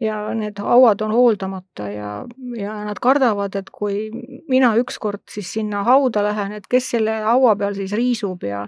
ja 0.00 0.18
need 0.34 0.60
hauad 0.62 1.00
on 1.02 1.10
hooldamata 1.10 1.88
ja, 1.90 2.10
ja 2.56 2.74
nad 2.86 3.00
kardavad, 3.02 3.56
et 3.58 3.70
kui 3.74 4.10
mina 4.48 4.76
ükskord 4.78 5.24
siis 5.30 5.50
sinna 5.52 5.82
hauda 5.82 6.22
lähen, 6.22 6.52
et 6.54 6.68
kes 6.70 6.92
selle 6.94 7.16
haua 7.24 7.56
peal 7.58 7.74
siis 7.74 7.92
riisub 7.98 8.46
ja 8.46 8.66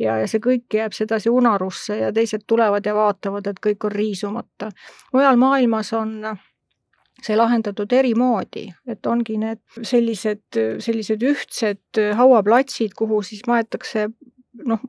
ja, 0.00 0.16
ja 0.22 0.28
see 0.30 0.40
kõik 0.42 0.72
jääb 0.72 0.94
sedasi 0.96 1.30
unarusse 1.30 1.98
ja 1.98 2.08
teised 2.14 2.46
tulevad 2.48 2.86
ja 2.86 2.94
vaatavad, 2.96 3.46
et 3.46 3.60
kõik 3.66 3.84
on 3.84 3.92
riisumata. 3.92 4.70
mujal 5.12 5.36
maailmas 5.36 5.92
on 5.92 6.16
see 7.22 7.36
lahendatud 7.36 7.92
eri 7.92 8.14
moodi, 8.18 8.66
et 8.88 9.06
ongi 9.06 9.36
need 9.38 9.60
sellised, 9.82 10.58
sellised 10.82 11.22
ühtsed 11.22 12.02
hauaplatsid, 12.18 12.96
kuhu 12.98 13.22
siis 13.22 13.44
maetakse 13.46 14.08
noh, 14.66 14.80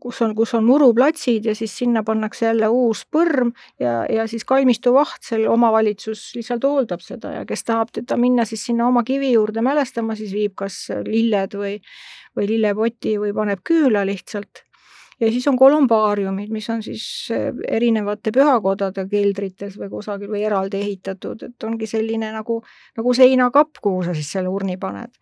kus 0.00 0.20
on, 0.24 0.34
kus 0.36 0.52
on 0.56 0.64
muruplatsid 0.66 1.46
ja 1.48 1.54
siis 1.56 1.72
sinna 1.78 2.02
pannakse 2.06 2.46
jälle 2.46 2.68
uus 2.68 3.04
põrm 3.12 3.52
ja, 3.80 4.04
ja 4.10 4.26
siis 4.30 4.44
kalmistu 4.48 4.92
vaht, 4.94 5.22
seal 5.26 5.46
omavalitsus 5.50 6.30
lihtsalt 6.36 6.64
hooldab 6.68 7.04
seda 7.04 7.34
ja 7.38 7.44
kes 7.48 7.64
tahab 7.68 7.92
teda 7.94 8.18
minna 8.20 8.46
siis 8.48 8.64
sinna 8.68 8.88
oma 8.88 9.04
kivi 9.06 9.32
juurde 9.32 9.64
mälestama, 9.64 10.16
siis 10.18 10.32
viib 10.36 10.56
kas 10.60 10.82
lilled 11.06 11.56
või, 11.58 11.76
või 12.36 12.50
lillepoti 12.54 13.16
või 13.22 13.34
paneb 13.36 13.62
küüla 13.66 14.04
lihtsalt. 14.08 14.64
ja 15.20 15.28
siis 15.28 15.46
on 15.48 15.56
kolumbaariumid, 15.60 16.50
mis 16.50 16.68
on 16.72 16.82
siis 16.82 17.04
erinevate 17.68 18.32
pühakodade 18.32 19.06
keldrites 19.10 19.78
või 19.78 19.90
kusagil 19.92 20.32
või 20.32 20.44
eraldi 20.48 20.80
ehitatud, 20.80 21.42
et 21.42 21.68
ongi 21.68 21.86
selline 21.86 22.32
nagu, 22.32 22.62
nagu 22.96 23.14
seinakapp, 23.14 23.80
kuhu 23.82 24.04
sa 24.04 24.16
siis 24.16 24.32
selle 24.38 24.48
urni 24.48 24.76
paned 24.80 25.16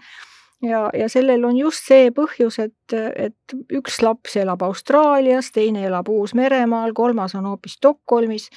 ja, 0.63 0.91
ja 0.95 1.09
sellel 1.09 1.45
on 1.45 1.57
just 1.57 1.87
see 1.89 2.11
põhjus, 2.15 2.59
et, 2.63 2.95
et 2.95 3.57
üks 3.75 4.01
laps 4.03 4.37
elab 4.41 4.63
Austraalias, 4.67 5.53
teine 5.55 5.85
elab 5.87 6.09
Uus-Meremaal, 6.13 6.95
kolmas 6.97 7.37
on 7.39 7.47
hoopis 7.51 7.79
Stockholmis 7.79 8.49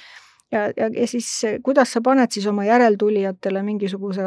ja, 0.52 0.68
ja, 0.76 0.88
ja 0.88 1.06
siis 1.08 1.30
kuidas 1.62 1.94
sa 1.94 2.02
paned 2.04 2.34
siis 2.34 2.46
oma 2.50 2.64
järeltulijatele 2.66 3.62
mingisuguse 3.62 4.26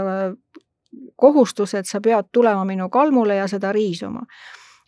kohustuse, 1.15 1.81
et 1.81 1.89
sa 1.89 2.01
pead 2.01 2.31
tulema 2.31 2.63
minu 2.65 2.89
kalmule 2.89 3.35
ja 3.41 3.47
seda 3.51 3.71
riisuma. 3.75 4.23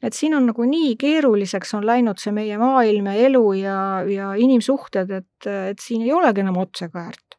et 0.01 0.13
siin 0.13 0.35
on 0.37 0.45
nagu 0.45 0.63
nii 0.63 0.95
keeruliseks 0.95 1.73
on 1.73 1.85
läinud 1.85 2.19
see 2.21 2.31
meie 2.31 2.57
maailm 2.61 3.07
ja 3.09 3.13
elu 3.27 3.45
ja, 3.57 3.77
ja 4.05 4.33
inimsuhted, 4.37 5.09
et, 5.09 5.47
et 5.47 5.79
siin 5.81 6.03
ei 6.05 6.13
olegi 6.13 6.45
enam 6.45 6.59
otsekäärt 6.61 7.36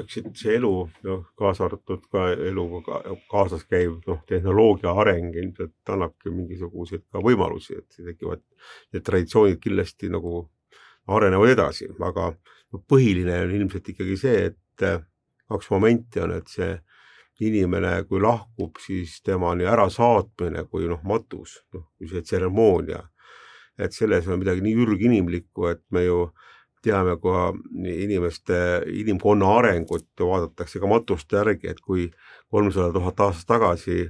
eks 0.00 0.18
see 0.40 0.56
elu, 0.56 0.72
noh, 1.06 1.22
kaasa 1.38 1.66
arvatud 1.66 2.04
ka 2.12 2.26
eluga 2.48 3.00
kaasas 3.30 3.64
käiv 3.70 3.98
noh, 4.06 4.20
tehnoloogia 4.28 4.92
areng 5.02 5.34
ilmselt 5.36 5.92
annabki 5.94 6.32
mingisuguseid 6.34 7.06
ka 7.12 7.22
võimalusi, 7.24 7.78
et 7.80 8.00
tekivad 8.10 8.42
need 8.94 9.06
traditsioonid 9.06 9.60
kindlasti 9.62 10.10
nagu 10.12 10.46
arenevad 11.16 11.54
edasi, 11.54 11.88
aga 12.02 12.30
no, 12.32 12.82
põhiline 12.82 13.38
on 13.44 13.54
ilmselt 13.60 13.92
ikkagi 13.94 14.18
see, 14.20 14.50
et 14.50 14.86
äh, 14.86 15.00
kaks 15.50 15.70
momenti 15.70 16.22
on, 16.24 16.34
et 16.36 16.50
see 16.50 16.72
inimene, 17.46 17.92
kui 18.08 18.20
lahkub, 18.22 18.80
siis 18.80 19.20
tema 19.24 19.52
nii 19.54 19.68
ärasaatmine 19.68 20.64
kui 20.70 20.88
noh, 20.88 21.02
matus, 21.04 21.60
noh, 21.76 21.90
kui 21.96 22.10
see 22.10 22.24
tseremoonia, 22.24 23.02
et 23.76 23.92
selles 23.92 24.26
on 24.32 24.40
midagi 24.40 24.64
nii 24.64 24.76
ürginimlikku, 24.86 25.68
et 25.68 25.84
me 25.92 26.06
ju 26.06 26.22
äh, 26.26 26.46
teame 26.86 27.16
ka 27.22 27.50
inimeste, 27.92 28.58
inimkonna 29.02 29.52
arengut 29.58 30.08
vaadatakse 30.20 30.80
ka 30.82 30.90
matuste 30.90 31.40
järgi, 31.40 31.70
et 31.72 31.82
kui 31.82 32.08
kolmsada 32.52 32.92
tuhat 32.94 33.20
aastat 33.26 33.50
tagasi 33.56 34.06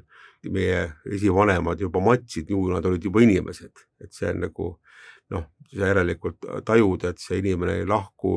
meie 0.53 0.83
esivanemad 1.11 1.81
juba 1.81 2.01
matsid, 2.05 2.51
ju 2.51 2.69
nad 2.71 2.85
olid 2.87 3.05
juba 3.05 3.23
inimesed, 3.25 3.87
et 4.05 4.13
see 4.15 4.29
on 4.31 4.45
nagu 4.45 4.69
noh, 5.35 5.47
sa 5.73 5.89
järelikult 5.91 6.47
tajud, 6.69 7.05
et 7.09 7.19
see 7.19 7.41
inimene 7.41 7.81
ei 7.81 7.87
lahku 7.89 8.37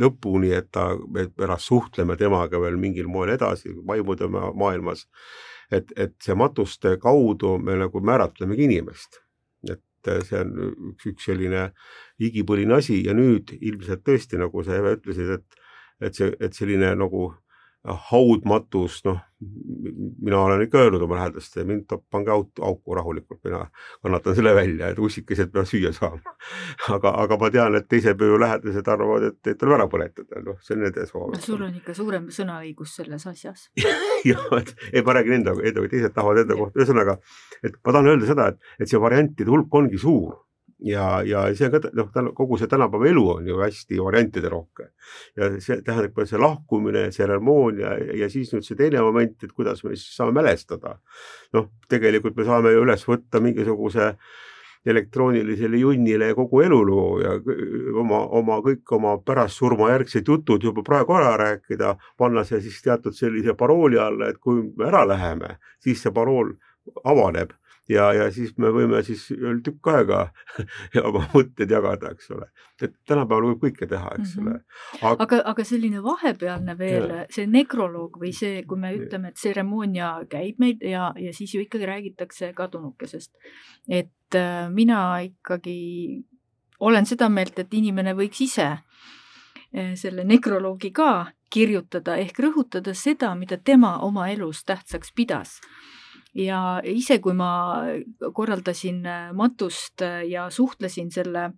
lõpuni, 0.00 0.50
et 0.56 0.72
ta, 0.74 0.88
me 1.14 1.28
pärast 1.30 1.70
suhtleme 1.70 2.16
temaga 2.18 2.58
veel 2.58 2.80
mingil 2.80 3.06
moel 3.06 3.36
edasi 3.36 3.74
vaimude 3.86 4.26
maailmas. 4.32 5.06
et, 5.70 5.92
et 5.96 6.12
see 6.20 6.34
matuste 6.36 6.96
kaudu 7.00 7.54
me 7.58 7.74
nagu 7.80 8.00
määratlemegi 8.04 8.66
inimest 8.66 9.24
et 9.72 9.80
see 10.04 10.40
on 10.40 10.52
üks, 10.90 11.06
üks 11.12 11.28
selline 11.28 11.68
igipõline 12.22 12.78
asi. 12.78 13.00
Ja 13.06 13.14
nüüd 13.16 13.54
ilmselt 13.60 14.04
tõesti, 14.06 14.40
nagu 14.40 14.64
sa 14.66 14.78
Eve 14.78 14.96
ütlesid, 14.98 15.32
et, 15.38 15.62
et 16.08 16.18
see, 16.20 16.30
et 16.40 16.56
selline 16.56 16.94
nagu 16.98 17.30
haudmatus, 17.84 19.02
noh, 19.04 19.18
mina 20.22 20.38
olen 20.40 20.62
ikka 20.64 20.78
öelnud 20.78 21.02
oma 21.04 21.18
lähedastele, 21.18 21.64
mind 21.68 21.90
pange 22.10 22.30
aut, 22.32 22.48
auku 22.60 22.94
rahulikult, 22.96 23.40
mina 23.44 23.66
kannatan 24.02 24.36
selle 24.38 24.54
välja, 24.56 24.88
et 24.88 24.98
ussikesed 24.98 25.52
peavad 25.52 25.68
süüa 25.68 25.92
saama. 25.92 26.32
aga, 26.96 27.12
aga 27.24 27.38
ma 27.40 27.50
tean, 27.52 27.76
et 27.76 27.88
teise 27.88 28.14
pöö 28.16 28.38
lähedased 28.40 28.88
arvavad, 28.88 29.28
et, 29.28 29.40
et 29.52 29.60
tuleb 29.60 29.76
ära 29.76 29.88
põletada, 29.92 30.40
noh, 30.46 30.56
see 30.64 30.78
on 30.78 30.86
nende 30.86 31.04
soov. 31.10 31.36
sul 31.44 31.66
on 31.66 31.74
ikka 31.76 31.96
suurem 31.98 32.30
sõnaõigus 32.32 32.96
selles 32.96 33.26
asjas 33.28 33.68
jah, 34.30 34.48
et 34.60 34.72
ei, 34.92 35.02
ma 35.04 35.18
räägin 35.18 35.40
enda, 35.42 35.56
enda, 35.60 35.84
teised 35.92 36.16
tahavad 36.16 36.44
enda 36.46 36.56
kohta, 36.56 36.80
ühesõnaga, 36.80 37.18
et 37.62 37.76
ma 37.76 37.92
tahan 37.98 38.14
öelda 38.14 38.32
seda, 38.32 38.48
et, 38.54 38.72
et 38.80 38.88
see 38.88 39.02
variantide 39.02 39.52
hulk 39.52 39.80
ongi 39.82 40.00
suur 40.00 40.43
ja, 40.84 41.22
ja 41.26 41.44
see 41.56 41.70
ka 41.72 41.80
noh, 41.96 42.10
kogu 42.36 42.58
see 42.60 42.68
tänapäeva 42.70 43.08
elu 43.10 43.24
on 43.36 43.48
ju 43.48 43.58
hästi 43.60 44.00
variantide 44.04 44.50
rohke 44.52 44.90
ja 45.38 45.50
see 45.58 45.80
tähendab 45.84 46.14
ka 46.16 46.26
see 46.28 46.40
lahkumine, 46.40 47.06
tseremoonia 47.14 47.96
ja 48.20 48.30
siis 48.32 48.52
nüüd 48.54 48.66
see 48.66 48.78
teine 48.78 49.02
moment, 49.04 49.36
et 49.42 49.52
kuidas 49.52 49.84
me 49.84 49.94
siis 49.96 50.16
saame 50.16 50.34
mälestada. 50.36 50.98
noh, 51.56 51.70
tegelikult 51.88 52.36
me 52.36 52.48
saame 52.48 52.74
ju 52.74 52.82
üles 52.84 53.06
võtta 53.08 53.40
mingisuguse 53.40 54.14
elektroonilisele 54.84 55.78
junnile 55.80 56.34
kogu 56.36 56.60
eluloo 56.60 57.08
ja 57.22 57.38
oma, 58.00 58.20
oma 58.36 58.58
kõik 58.64 58.92
oma 58.92 59.16
pärast 59.24 59.56
surmajärgsed 59.56 60.28
jutud 60.28 60.62
juba 60.68 60.84
praegu 60.84 61.16
ära 61.16 61.32
rääkida, 61.40 61.94
panna 62.20 62.44
see 62.44 62.60
siis 62.60 62.82
teatud 62.84 63.16
sellise 63.16 63.56
parooli 63.56 63.98
alla, 63.98 64.28
et 64.28 64.38
kui 64.38 64.60
me 64.76 64.90
ära 64.90 65.06
läheme, 65.08 65.56
siis 65.80 66.04
see 66.04 66.12
parool 66.12 66.52
avaneb 67.04 67.54
ja, 67.88 68.08
ja 68.16 68.28
siis 68.32 68.54
me 68.60 68.70
võime 68.72 69.00
siis 69.04 69.26
tükk 69.64 69.88
aega 69.92 70.20
oma 71.08 71.24
mõtteid 71.34 71.72
jagada, 71.74 72.12
eks 72.14 72.30
ole. 72.34 72.48
et 72.82 72.94
tänapäeval 73.08 73.50
võib 73.52 73.62
kõike 73.66 73.88
teha, 73.90 74.14
eks 74.18 74.36
ole 74.38 74.50
mm 74.50 74.56
-hmm. 74.56 74.98
aga, 75.10 75.22
aga, 75.24 75.40
aga 75.52 75.64
selline 75.64 76.02
vahepealne 76.02 76.78
veel, 76.78 77.12
see 77.30 77.46
nekroloog 77.46 78.18
või 78.20 78.32
see, 78.32 78.62
kui 78.68 78.78
me 78.78 78.94
ütleme, 78.96 79.28
et 79.28 79.40
tseremoonia 79.40 80.12
käib 80.30 80.58
meil 80.58 80.78
ja, 80.80 81.12
ja 81.16 81.32
siis 81.32 81.54
ju 81.54 81.60
ikkagi 81.60 81.86
räägitakse 81.86 82.52
kadunukesest. 82.52 83.32
et 83.88 84.34
äh, 84.34 84.70
mina 84.70 85.18
ikkagi 85.20 86.24
olen 86.80 87.06
seda 87.06 87.28
meelt, 87.28 87.58
et 87.58 87.74
inimene 87.74 88.14
võiks 88.14 88.40
ise 88.40 88.68
äh, 88.68 89.94
selle 89.94 90.24
nekroloogi 90.24 90.90
ka 90.90 91.26
kirjutada 91.50 92.16
ehk 92.16 92.38
rõhutada 92.38 92.94
seda, 92.94 93.34
mida 93.34 93.56
tema 93.56 93.98
oma 93.98 94.28
elus 94.28 94.64
tähtsaks 94.64 95.12
pidas 95.14 95.60
ja 96.34 96.60
ise, 96.84 97.18
kui 97.22 97.34
ma 97.36 97.50
korraldasin 98.34 99.02
äh, 99.06 99.32
matust 99.36 100.02
äh, 100.02 100.24
ja 100.28 100.48
suhtlesin 100.50 101.10
selle 101.14 101.50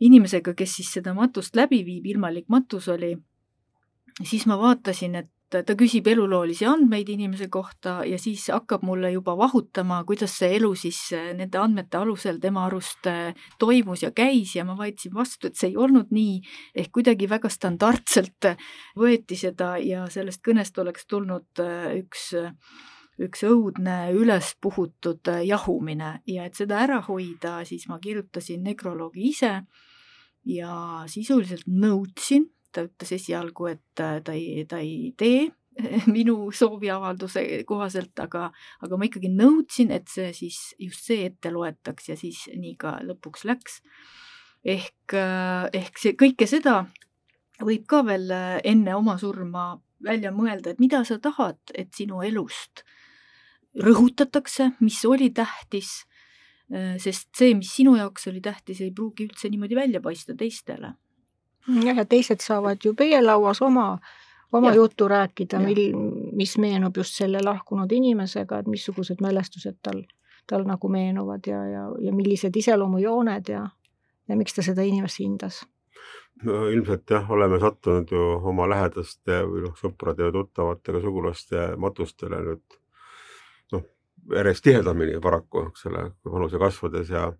inimesega, 0.00 0.54
kes 0.56 0.78
siis 0.80 0.94
seda 0.98 1.14
matust 1.14 1.56
läbi 1.56 1.82
viib, 1.86 2.08
ilmalik 2.14 2.48
matus 2.48 2.88
oli, 2.88 3.14
siis 4.24 4.46
ma 4.50 4.56
vaatasin, 4.58 5.20
et 5.20 5.30
ta 5.50 5.74
küsib 5.74 6.06
eluloolisi 6.06 6.62
andmeid 6.70 7.08
inimese 7.10 7.48
kohta 7.50 7.96
ja 8.06 8.20
siis 8.22 8.44
hakkab 8.54 8.84
mulle 8.86 9.10
juba 9.10 9.34
vahutama, 9.38 9.98
kuidas 10.06 10.36
see 10.38 10.54
elu 10.60 10.70
siis 10.78 11.00
äh, 11.16 11.32
nende 11.38 11.58
andmete 11.58 11.98
alusel 11.98 12.38
tema 12.42 12.64
arust 12.68 13.06
toimus 13.58 14.04
ja 14.06 14.12
käis 14.14 14.54
ja 14.56 14.64
ma 14.64 14.76
vaidlesin 14.78 15.14
vastu, 15.14 15.50
et 15.50 15.58
see 15.58 15.72
ei 15.72 15.76
olnud 15.76 16.14
nii, 16.14 16.38
ehk 16.74 16.94
kuidagi 16.98 17.28
väga 17.30 17.50
standardselt 17.50 18.54
võeti 18.98 19.38
seda 19.38 19.76
ja 19.82 20.06
sellest 20.10 20.42
kõnest 20.46 20.78
oleks 20.82 21.06
tulnud 21.10 21.66
üks 21.98 22.30
üks 23.20 23.44
õudne 23.44 24.12
üles 24.16 24.54
puhutud 24.60 25.28
jahumine 25.44 26.20
ja 26.26 26.46
et 26.48 26.56
seda 26.56 26.78
ära 26.80 27.02
hoida, 27.04 27.60
siis 27.68 27.84
ma 27.88 27.98
kirjutasin 28.00 28.64
nekroloogi 28.64 29.28
ise 29.28 29.52
ja 30.48 31.04
sisuliselt 31.10 31.68
nõudsin 31.68 32.48
ta 32.72 32.84
ütles 32.86 33.14
esialgu, 33.16 33.70
et 33.72 34.02
äh, 34.02 34.20
ta 34.24 34.34
ei, 34.36 34.64
ta 34.68 34.80
ei 34.82 35.12
tee 35.18 35.48
minu 36.14 36.50
sooviavalduse 36.54 37.44
kohaselt, 37.68 38.14
aga, 38.22 38.48
aga 38.84 38.98
ma 38.98 39.08
ikkagi 39.08 39.30
nõudsin, 39.32 39.92
et 39.94 40.10
see 40.10 40.32
siis 40.36 40.60
just 40.78 41.06
see 41.06 41.26
ette 41.28 41.52
loetaks 41.54 42.10
ja 42.12 42.18
siis 42.18 42.46
nii 42.54 42.76
ka 42.80 42.98
lõpuks 43.06 43.46
läks. 43.48 43.80
ehk, 44.64 45.14
äh, 45.16 45.68
ehk 45.72 45.98
see 45.98 46.16
kõike 46.20 46.46
seda 46.50 46.84
võib 47.64 47.86
ka 47.88 48.02
veel 48.06 48.30
äh, 48.34 48.58
enne 48.64 48.96
oma 48.96 49.16
surma 49.18 49.72
välja 50.04 50.32
mõelda, 50.32 50.72
et 50.72 50.80
mida 50.80 51.02
sa 51.04 51.18
tahad, 51.20 51.60
et 51.74 51.92
sinu 51.96 52.22
elust 52.24 52.84
rõhutatakse, 53.78 54.72
mis 54.80 54.98
oli 55.06 55.30
tähtis, 55.34 56.06
sest 57.02 57.28
see, 57.36 57.54
mis 57.58 57.70
sinu 57.76 57.96
jaoks 57.98 58.28
oli 58.30 58.40
tähtis, 58.42 58.80
ei 58.80 58.92
pruugi 58.94 59.26
üldse 59.28 59.50
niimoodi 59.50 59.78
välja 59.78 60.00
paista 60.00 60.34
teistele. 60.38 60.94
Jah, 61.84 61.96
ja 61.96 62.04
teised 62.08 62.42
saavad 62.42 62.82
ju 62.84 62.94
peielauas 62.98 63.60
oma, 63.62 63.98
oma 64.52 64.70
ja. 64.70 64.80
juttu 64.80 65.08
rääkida, 65.08 65.60
mil, 65.62 65.82
mis 66.36 66.56
meenub 66.58 66.96
just 66.96 67.18
selle 67.18 67.42
lahkunud 67.44 67.92
inimesega, 67.92 68.62
et 68.62 68.70
missugused 68.70 69.20
mälestused 69.22 69.78
tal, 69.82 70.02
tal 70.48 70.64
nagu 70.66 70.88
meenuvad 70.88 71.46
ja, 71.46 71.60
ja, 71.68 71.84
ja 72.00 72.14
millised 72.14 72.56
iseloomujooned 72.56 73.52
ja, 73.52 73.66
ja 74.28 74.38
miks 74.40 74.56
ta 74.56 74.64
seda 74.66 74.86
inimest 74.86 75.20
hindas. 75.20 75.62
No 76.40 76.64
ilmselt 76.72 77.10
jah, 77.10 77.26
oleme 77.30 77.58
sattunud 77.60 78.10
ju 78.10 78.26
oma 78.48 78.64
lähedaste 78.70 79.42
või 79.44 79.66
noh, 79.66 79.74
sõprade 79.76 80.24
ja 80.24 80.32
tuttavatega 80.32 81.02
sugulaste 81.04 81.74
matustele 81.76 82.40
nüüd 82.46 82.79
järjest 84.36 84.64
tihedamini 84.64 85.20
paraku, 85.22 85.66
eks 85.70 85.86
ole, 85.90 86.10
vanuse 86.24 86.58
kasvades 86.60 87.10
ja 87.10 87.30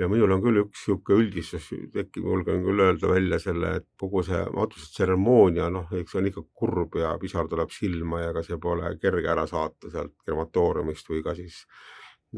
ja 0.00 0.08
minul 0.08 0.32
on 0.32 0.40
küll 0.40 0.62
üks 0.62 0.86
niisugune 0.86 1.20
üldistus 1.20 1.66
tekib, 1.92 2.24
julgen 2.24 2.62
küll 2.64 2.80
öelda 2.80 3.10
välja 3.10 3.38
selle, 3.42 3.74
et 3.80 3.86
kogu 4.00 4.22
see 4.24 4.40
matustsetseremoonia, 4.56 5.68
noh, 5.74 5.90
eks 5.98 6.14
see 6.14 6.22
on 6.22 6.30
ikka 6.30 6.44
kurb 6.56 6.96
ja 7.00 7.12
pisar 7.20 7.50
tuleb 7.50 7.70
silma 7.74 8.22
ja 8.22 8.30
ega 8.32 8.44
see 8.46 8.58
pole 8.62 8.94
kerge 9.02 9.28
ära 9.34 9.44
saata 9.50 9.92
sealt 9.92 10.14
krematooriumist 10.24 11.12
või 11.12 11.20
ka 11.26 11.36
siis 11.36 11.60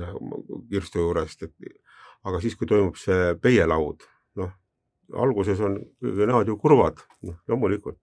noh, 0.00 0.19
kirstu 0.71 1.04
juurest, 1.04 1.47
et 1.47 1.54
aga 2.26 2.43
siis, 2.43 2.59
kui 2.59 2.66
toimub 2.66 2.99
see 2.99 3.35
peielaud, 3.40 4.02
noh, 4.40 4.50
alguses 5.14 5.61
on 5.62 5.78
näod 6.02 6.50
ju 6.50 6.59
kurvad, 6.59 7.04
noh, 7.23 7.38
loomulikult 7.49 8.00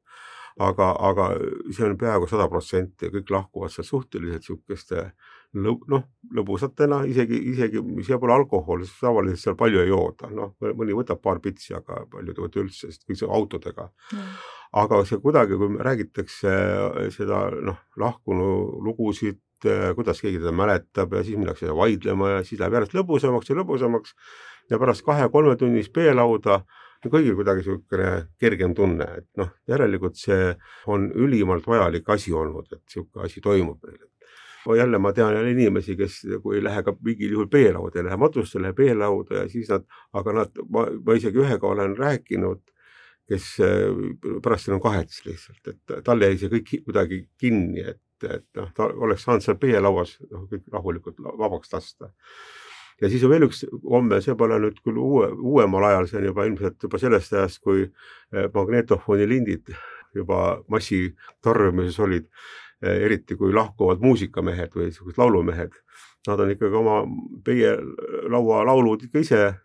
aga, 0.59 0.91
aga 0.99 1.27
see 1.71 1.85
on 1.87 1.97
peaaegu 1.99 2.27
sada 2.29 2.47
protsenti, 2.51 3.11
kõik 3.13 3.31
lahkuvad 3.31 3.73
sealt 3.73 3.87
suhteliselt 3.87 4.43
niisuguste 4.43 5.05
lõb, 5.55 5.83
noh, 5.91 6.05
lõbusatena, 6.35 7.01
isegi, 7.09 7.37
isegi, 7.51 7.81
see 8.07 8.17
pole 8.21 8.35
alkohol, 8.35 8.85
sest 8.85 9.03
tavaliselt 9.03 9.41
seal 9.41 9.57
palju 9.59 9.83
ei 9.83 9.91
jooda, 9.91 10.31
noh, 10.35 10.53
mõni 10.79 10.95
võtab 10.95 11.21
paar 11.23 11.41
pitsi, 11.43 11.73
aga 11.77 12.05
paljud 12.11 12.37
ei 12.37 12.45
võta 12.45 12.61
üldse, 12.63 12.91
sest 12.91 13.07
kõik 13.07 13.19
see 13.19 13.31
autodega 13.39 13.89
mm.. 13.89 14.35
aga 14.83 15.01
see 15.07 15.21
kuidagi, 15.23 15.59
kui 15.59 15.79
räägitakse 15.89 16.57
seda, 17.17 17.47
noh, 17.59 17.81
lahkunu 17.99 18.51
lugusid, 18.85 19.41
kuidas 19.61 20.23
keegi 20.23 20.39
teda 20.39 20.53
mäletab 20.55 21.11
ja 21.13 21.25
siis 21.25 21.37
minnakse 21.37 21.73
vaidlema 21.77 22.37
ja 22.37 22.45
siis 22.47 22.61
läheb 22.61 22.79
järjest 22.79 22.95
lõbusamaks 22.97 23.51
ja 23.51 23.57
lõbusamaks 23.59 24.15
ja 24.71 24.79
pärast 24.81 25.03
kahe-kolmetunnist 25.05 25.93
peelauda 25.93 26.63
kõigil 27.09 27.35
kuidagi 27.37 27.63
niisugune 27.63 28.09
kergem 28.39 28.75
tunne, 28.77 29.07
et 29.17 29.27
noh, 29.39 29.49
järelikult 29.69 30.19
see 30.19 30.51
on 30.91 31.09
ülimalt 31.17 31.65
vajalik 31.67 32.09
asi 32.13 32.33
olnud, 32.33 32.67
et 32.69 32.81
niisugune 32.81 33.25
asi 33.25 33.41
toimub 33.41 33.81
meil. 33.87 34.03
Jälle 34.77 34.99
ma 35.01 35.13
tean 35.13 35.33
jälle 35.35 35.51
inimesi, 35.51 35.95
kes 35.97 36.21
nagu 36.29 36.53
ei 36.55 36.63
lähe 36.63 36.83
ka 36.83 36.93
mingil 37.05 37.31
juhul 37.37 37.49
peelauda, 37.51 37.99
ei 37.99 38.05
lähe 38.09 38.17
matustele 38.17 38.73
peelauda 38.77 39.43
ja 39.43 39.47
siis 39.49 39.69
nad, 39.69 39.87
aga 40.13 40.35
nad, 40.41 40.61
ma, 40.69 40.85
ma 41.05 41.17
isegi 41.17 41.41
ühega 41.41 41.67
olen 41.67 41.97
rääkinud, 41.97 42.61
kes 43.31 43.49
pärast 44.43 44.69
enam 44.69 44.81
kahetses 44.83 45.25
lihtsalt, 45.25 45.67
et 45.71 46.03
tal 46.05 46.21
jäi 46.21 46.37
see 46.39 46.51
kõik 46.51 46.71
kuidagi 46.85 47.21
kinni, 47.39 47.85
et, 47.93 48.01
et 48.27 48.47
noh, 48.59 48.71
ta 48.75 48.89
oleks 48.91 49.23
saanud 49.27 49.45
seal 49.45 49.59
peelauas 49.61 50.17
noh, 50.27 50.47
kõik 50.51 50.67
rahulikult 50.73 51.21
vabaks 51.21 51.71
lasta. 51.73 52.11
Ja 53.01 53.09
siis 53.09 53.23
on 53.25 53.31
veel 53.33 53.47
üks 53.47 53.63
homme, 53.89 54.19
see 54.21 54.35
pole 54.37 54.59
nüüd 54.61 54.77
küll 54.85 54.99
uue, 55.01 55.31
uuemal 55.33 55.87
ajal, 55.87 56.09
see 56.09 56.19
on 56.19 56.27
juba 56.27 56.45
ilmselt 56.45 56.83
juba 56.85 56.99
sellest 57.01 57.33
ajast, 57.33 57.61
kui 57.65 57.87
eh, 57.87 58.47
magnetofoni 58.53 59.25
lindid 59.29 59.71
juba 60.13 60.59
massitarvimises 60.69 61.97
olid, 62.03 62.27
eh, 62.27 62.70
eriti 62.81 63.37
kui 63.37 63.53
lahkuvad 63.53 64.01
muusikamehed 64.01 64.75
või 64.75 64.89
niisugused 64.89 65.21
laulumehed. 65.21 65.77
Nad 66.27 66.41
on 66.43 66.51
ikkagi 66.53 66.77
oma 66.77 66.99
peie 67.45 67.71
laua 68.29 68.61
laulud 68.67 69.07
ikka 69.07 69.23
ise 69.23 69.39
eh, 69.47 69.55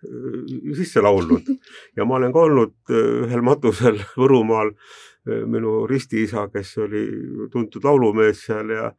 sisse 0.79 1.02
laulnud 1.05 1.50
ja 1.96 2.07
ma 2.09 2.16
olen 2.16 2.33
ka 2.33 2.46
olnud 2.46 2.94
ühel 3.26 3.44
matusel 3.44 4.00
Võrumaal 4.20 4.72
minu 5.26 5.81
ristiisa, 5.90 6.44
kes 6.52 6.76
oli 6.79 7.02
tuntud 7.50 7.85
laulumees 7.85 8.44
seal 8.46 8.70
ja 8.70 8.92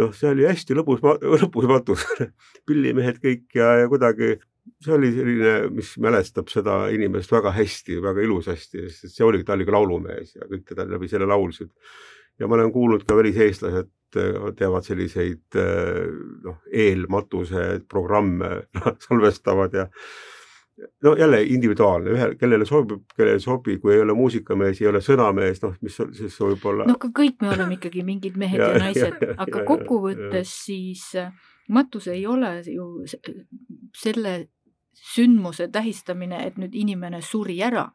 noh, 0.00 0.14
see 0.16 0.30
oli 0.32 0.46
hästi 0.48 0.76
lõbus, 0.78 1.02
lõbus 1.44 1.68
matus 1.70 2.06
pillimehed 2.66 3.20
kõik 3.22 3.58
ja, 3.58 3.74
ja 3.82 3.90
kuidagi 3.92 4.34
see 4.84 4.94
oli 4.96 5.12
selline, 5.14 5.54
mis 5.74 5.92
mälestab 6.00 6.48
seda 6.52 6.84
inimest 6.94 7.32
väga 7.32 7.52
hästi, 7.54 8.00
väga 8.04 8.24
ilusasti, 8.24 8.88
sest 8.88 9.16
see 9.18 9.26
oli, 9.26 9.42
ta 9.44 9.56
oli 9.56 9.66
ka 9.68 9.76
laulumees 9.76 10.34
ja 10.38 10.48
kõik 10.48 10.66
teda 10.70 10.86
läbi 10.88 11.10
selle 11.10 11.28
laulsid. 11.28 11.70
Ja 12.38 12.48
ma 12.48 12.58
olen 12.58 12.72
kuulnud 12.72 13.04
ka 13.08 13.16
väliseestlased 13.16 13.90
äh, 14.18 14.38
teevad 14.58 14.86
selliseid 14.86 15.58
äh, 15.60 16.06
noh, 16.44 16.60
eelmatuse 16.72 17.82
programme 17.88 18.64
salvestavad 19.08 19.74
ja 19.74 19.88
no 21.02 21.14
jälle 21.16 21.42
individuaalne, 21.42 22.10
ühel, 22.10 22.34
kellele 22.38 22.66
sobib, 22.66 23.04
kellele 23.16 23.38
ei 23.38 23.42
sobi, 23.42 23.78
kui 23.78 23.94
ei 23.94 24.02
ole 24.02 24.16
muusikamees, 24.18 24.80
ei 24.82 24.88
ole 24.90 25.00
sõnamees, 25.04 25.62
noh, 25.62 25.76
mis 25.84 25.98
siis 26.18 26.38
võib 26.42 26.66
olla. 26.70 26.86
noh, 26.88 26.98
kõik 26.98 27.42
me 27.44 27.52
oleme 27.54 27.78
ikkagi 27.78 28.02
mingid 28.06 28.38
mehed 28.40 28.58
ja, 28.58 28.72
ja 28.74 28.82
naised, 28.82 29.22
aga 29.36 29.62
kokkuvõttes 29.68 30.56
siis 30.64 31.06
äh, 31.20 31.30
matus 31.68 32.08
ei 32.12 32.26
ole 32.26 32.56
ju 32.66 32.88
selle 33.96 34.34
sündmuse 35.14 35.68
tähistamine, 35.72 36.44
et 36.46 36.58
nüüd 36.58 36.74
inimene 36.74 37.20
suri 37.22 37.58
ära, 37.62 37.88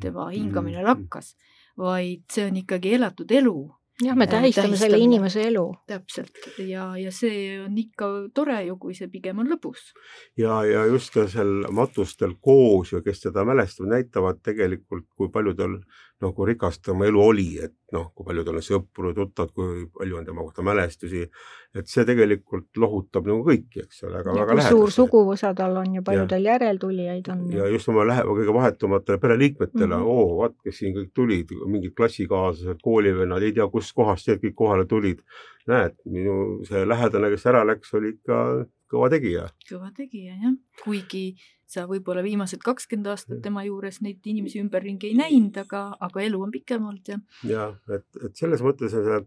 tema 0.00 0.28
hingamine 0.30 0.80
mm. 0.80 0.86
lakkas, 0.86 1.34
vaid 1.78 2.24
see 2.30 2.46
on 2.48 2.60
ikkagi 2.62 2.94
elatud 2.98 3.30
elu 3.34 3.56
jah, 4.02 4.16
me 4.16 4.26
tähistame 4.26 4.76
selle 4.76 4.98
inimese 4.98 5.44
elu. 5.48 5.64
täpselt 5.86 6.58
ja, 6.58 6.88
ja 6.98 7.12
see 7.14 7.60
on 7.62 7.76
ikka 7.78 8.08
tore 8.34 8.58
ju, 8.66 8.76
kui 8.80 8.94
see 8.98 9.08
pigem 9.12 9.42
on 9.42 9.50
lõbus. 9.52 9.92
ja, 10.40 10.62
ja 10.66 10.86
just 10.90 11.14
seal 11.14 11.68
matustel 11.70 12.34
koos 12.40 12.92
ja 12.92 13.02
kes 13.04 13.26
seda 13.28 13.44
mälestavad, 13.46 13.92
näitavad 13.94 14.42
tegelikult, 14.42 15.06
kui 15.16 15.30
palju 15.30 15.54
tal 15.58 15.78
nagu 16.24 16.46
rikas 16.46 16.80
tema 16.80 17.06
elu 17.06 17.22
oli, 17.22 17.48
et 17.62 17.76
noh, 17.94 18.10
kui 18.14 18.26
palju 18.28 18.44
tal 18.46 18.58
on 18.58 18.64
sõpru, 18.64 19.12
tuttavad, 19.16 19.52
kui 19.56 19.86
palju 19.94 20.18
on 20.18 20.26
tema 20.26 20.44
kohta 20.44 20.64
mälestusi. 20.66 21.28
et 21.74 21.88
see 21.90 22.04
tegelikult 22.06 22.78
lohutab 22.78 23.26
nagu 23.26 23.42
kõiki, 23.42 23.82
eks 23.82 24.04
ole, 24.06 24.20
aga 24.20 24.34
väga 24.36 24.54
lähedasi. 24.54 24.74
suur 24.76 24.92
suguvõsa 24.94 25.50
tal 25.58 25.74
on 25.80 25.96
ja 25.96 26.02
palju 26.06 26.26
tal 26.30 26.46
järeltulijaid 26.46 27.30
on. 27.34 27.40
ja 27.50 27.66
just 27.72 27.90
oma 27.90 28.04
lähe-, 28.06 28.26
kõige 28.28 28.54
vahetumatele 28.54 29.18
pereliikmetele 29.18 29.88
mm, 29.88 30.02
-hmm. 30.02 30.12
oo, 30.14 30.36
vaat, 30.42 30.54
kes 30.62 30.78
siin 30.78 30.94
kõik 30.94 31.10
tulid, 31.14 31.50
mingid 31.66 31.96
klassikaaslased, 31.98 32.78
koolivennad, 32.82 33.42
ei 33.42 33.56
tea 33.56 33.66
kustkohast 33.68 34.30
need 34.30 34.44
kõik 34.44 34.54
kohale 34.62 34.86
tulid. 34.86 35.24
näed, 35.66 35.94
minu 36.04 36.60
see 36.68 36.84
lähedane, 36.84 37.30
kes 37.32 37.46
ära 37.48 37.64
läks, 37.64 37.94
oli 37.96 38.10
ikka 38.14 38.66
kõva 38.94 39.10
tegija. 39.12 39.44
kõva 39.68 39.90
tegija 39.96 40.38
jah, 40.38 40.56
kuigi 40.82 41.26
sa 41.74 41.86
võib-olla 41.90 42.22
viimased 42.24 42.62
kakskümmend 42.64 43.10
aastat 43.12 43.40
tema 43.44 43.64
juures 43.66 44.00
neid 44.04 44.24
inimesi 44.30 44.60
ümberringi 44.62 45.10
ei 45.10 45.18
näinud, 45.18 45.56
aga, 45.64 45.86
aga 46.06 46.22
elu 46.22 46.42
on 46.46 46.52
pikem 46.54 46.84
olnud 46.86 47.10
ja. 47.10 47.18
ja 47.48 47.70
et, 47.96 48.06
et 48.22 48.36
selles 48.38 48.62
mõttes 48.64 48.94
on 48.94 49.08
see 49.08 49.22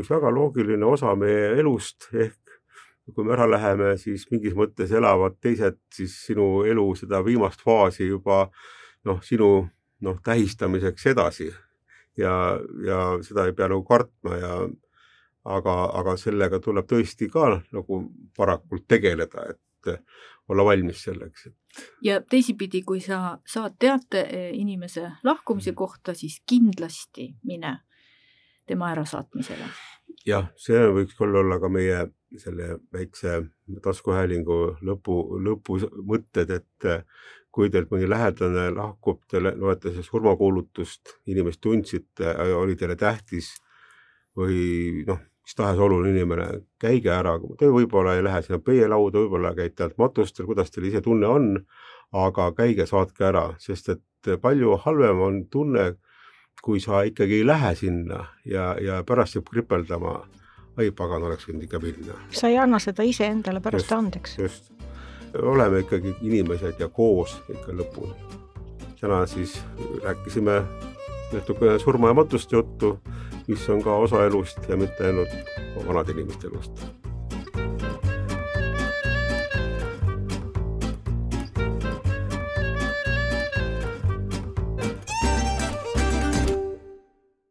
üks 0.00 0.08
väga 0.08 0.30
loogiline 0.32 0.86
osa 0.88 1.12
meie 1.18 1.52
elust 1.60 2.08
ehk 2.12 2.38
kui 3.12 3.26
me 3.26 3.34
ära 3.34 3.48
läheme, 3.50 3.96
siis 3.98 4.24
mingis 4.30 4.54
mõttes 4.56 4.92
elavad 4.94 5.34
teised 5.42 5.80
siis 5.92 6.14
sinu 6.28 6.62
elu 6.70 6.84
seda 6.96 7.20
viimast 7.26 7.64
faasi 7.66 8.06
juba 8.06 8.44
noh, 9.08 9.18
sinu 9.26 9.50
noh, 10.06 10.20
tähistamiseks 10.24 11.08
edasi 11.10 11.50
ja, 12.18 12.34
ja 12.86 13.00
seda 13.26 13.48
ei 13.48 13.56
pea 13.58 13.68
nagu 13.72 13.82
kartma 13.88 14.38
ja 14.38 14.54
aga, 15.44 15.74
aga 15.98 16.16
sellega 16.16 16.60
tuleb 16.62 16.86
tõesti 16.90 17.28
ka 17.30 17.48
nagu 17.72 18.02
varakult 18.38 18.86
tegeleda, 18.88 19.46
et 19.50 19.96
olla 20.48 20.64
valmis 20.64 21.04
selleks. 21.04 21.48
ja 22.02 22.20
teisipidi, 22.20 22.82
kui 22.82 23.00
sa 23.00 23.38
saad 23.46 23.78
teate 23.78 24.20
eh, 24.20 24.50
inimese 24.54 25.10
lahkumise 25.24 25.72
kohta, 25.72 26.14
siis 26.14 26.42
kindlasti 26.46 27.34
mine 27.44 27.78
tema 28.66 28.90
ärasaatmisele. 28.92 29.68
jah, 30.26 30.50
see 30.56 30.82
võiks 30.96 31.16
küll 31.18 31.36
olla 31.36 31.58
ka 31.60 31.68
meie 31.68 32.06
selle 32.38 32.78
väikse 32.92 33.42
taskuhäälingu 33.82 34.58
lõpu, 34.88 35.16
lõpumõtted, 35.46 36.50
et 36.50 36.86
kui 37.52 37.68
teilt 37.70 37.90
mõni 37.92 38.08
lähedane 38.08 38.70
lahkub, 38.72 39.20
te 39.28 39.40
loete 39.42 39.90
seda 39.92 40.04
surmakuulutust, 40.06 41.18
inimest 41.28 41.60
tundsite, 41.60 42.32
oli 42.56 42.76
teile 42.80 42.96
tähtis 42.96 43.50
või 44.36 45.04
noh, 45.08 45.20
mis 45.42 45.56
tahes 45.58 45.80
oluline 45.82 46.14
inimene, 46.14 46.46
käige 46.80 47.10
ära, 47.10 47.34
te 47.58 47.70
võib-olla 47.72 48.14
ei 48.16 48.22
lähe 48.24 48.42
sinna 48.44 48.60
pöielauda, 48.62 49.24
võib-olla 49.24 49.54
käite 49.58 49.86
ainult 49.86 49.98
matustel, 49.98 50.46
kuidas 50.46 50.70
teil 50.70 50.86
ise 50.90 51.02
tunne 51.02 51.26
on, 51.26 51.48
aga 52.12 52.52
käige, 52.56 52.86
saatke 52.86 53.26
ära, 53.26 53.48
sest 53.62 53.90
et 53.96 54.32
palju 54.42 54.76
halvem 54.84 55.22
on 55.26 55.40
tunne, 55.50 55.92
kui 56.62 56.80
sa 56.80 57.02
ikkagi 57.08 57.40
ei 57.40 57.46
lähe 57.46 57.74
sinna 57.74 58.26
ja, 58.46 58.72
ja 58.78 59.00
pärast 59.06 59.34
jääb 59.38 59.50
kripeldama. 59.50 60.20
ai 60.80 60.88
pagan, 60.96 61.22
oleks 61.28 61.44
võinud 61.44 61.66
ikka 61.66 61.78
minna. 61.82 62.14
sa 62.32 62.48
ei 62.48 62.56
anna 62.56 62.78
seda 62.80 63.04
iseendale 63.04 63.60
pärast 63.60 63.84
just, 63.84 63.92
andeks. 63.92 64.38
just, 64.38 64.70
oleme 65.42 65.82
ikkagi 65.82 66.14
inimesed 66.22 66.80
ja 66.80 66.88
koos 66.88 67.34
ikka 67.48 67.74
lõpuni. 67.76 68.14
täna 69.00 69.26
siis 69.26 69.58
rääkisime 70.04 70.62
natukene 71.32 71.78
surma 71.78 72.08
ja 72.08 72.14
matuste 72.14 72.56
juttu, 72.56 72.98
mis 73.46 73.68
on 73.68 73.82
ka 73.82 73.94
osa 73.96 74.24
elust 74.26 74.68
ja 74.68 74.76
mitte 74.76 75.06
ainult 75.06 75.28
vanade 75.86 76.12
inimeste 76.12 76.46
elust. 76.46 76.84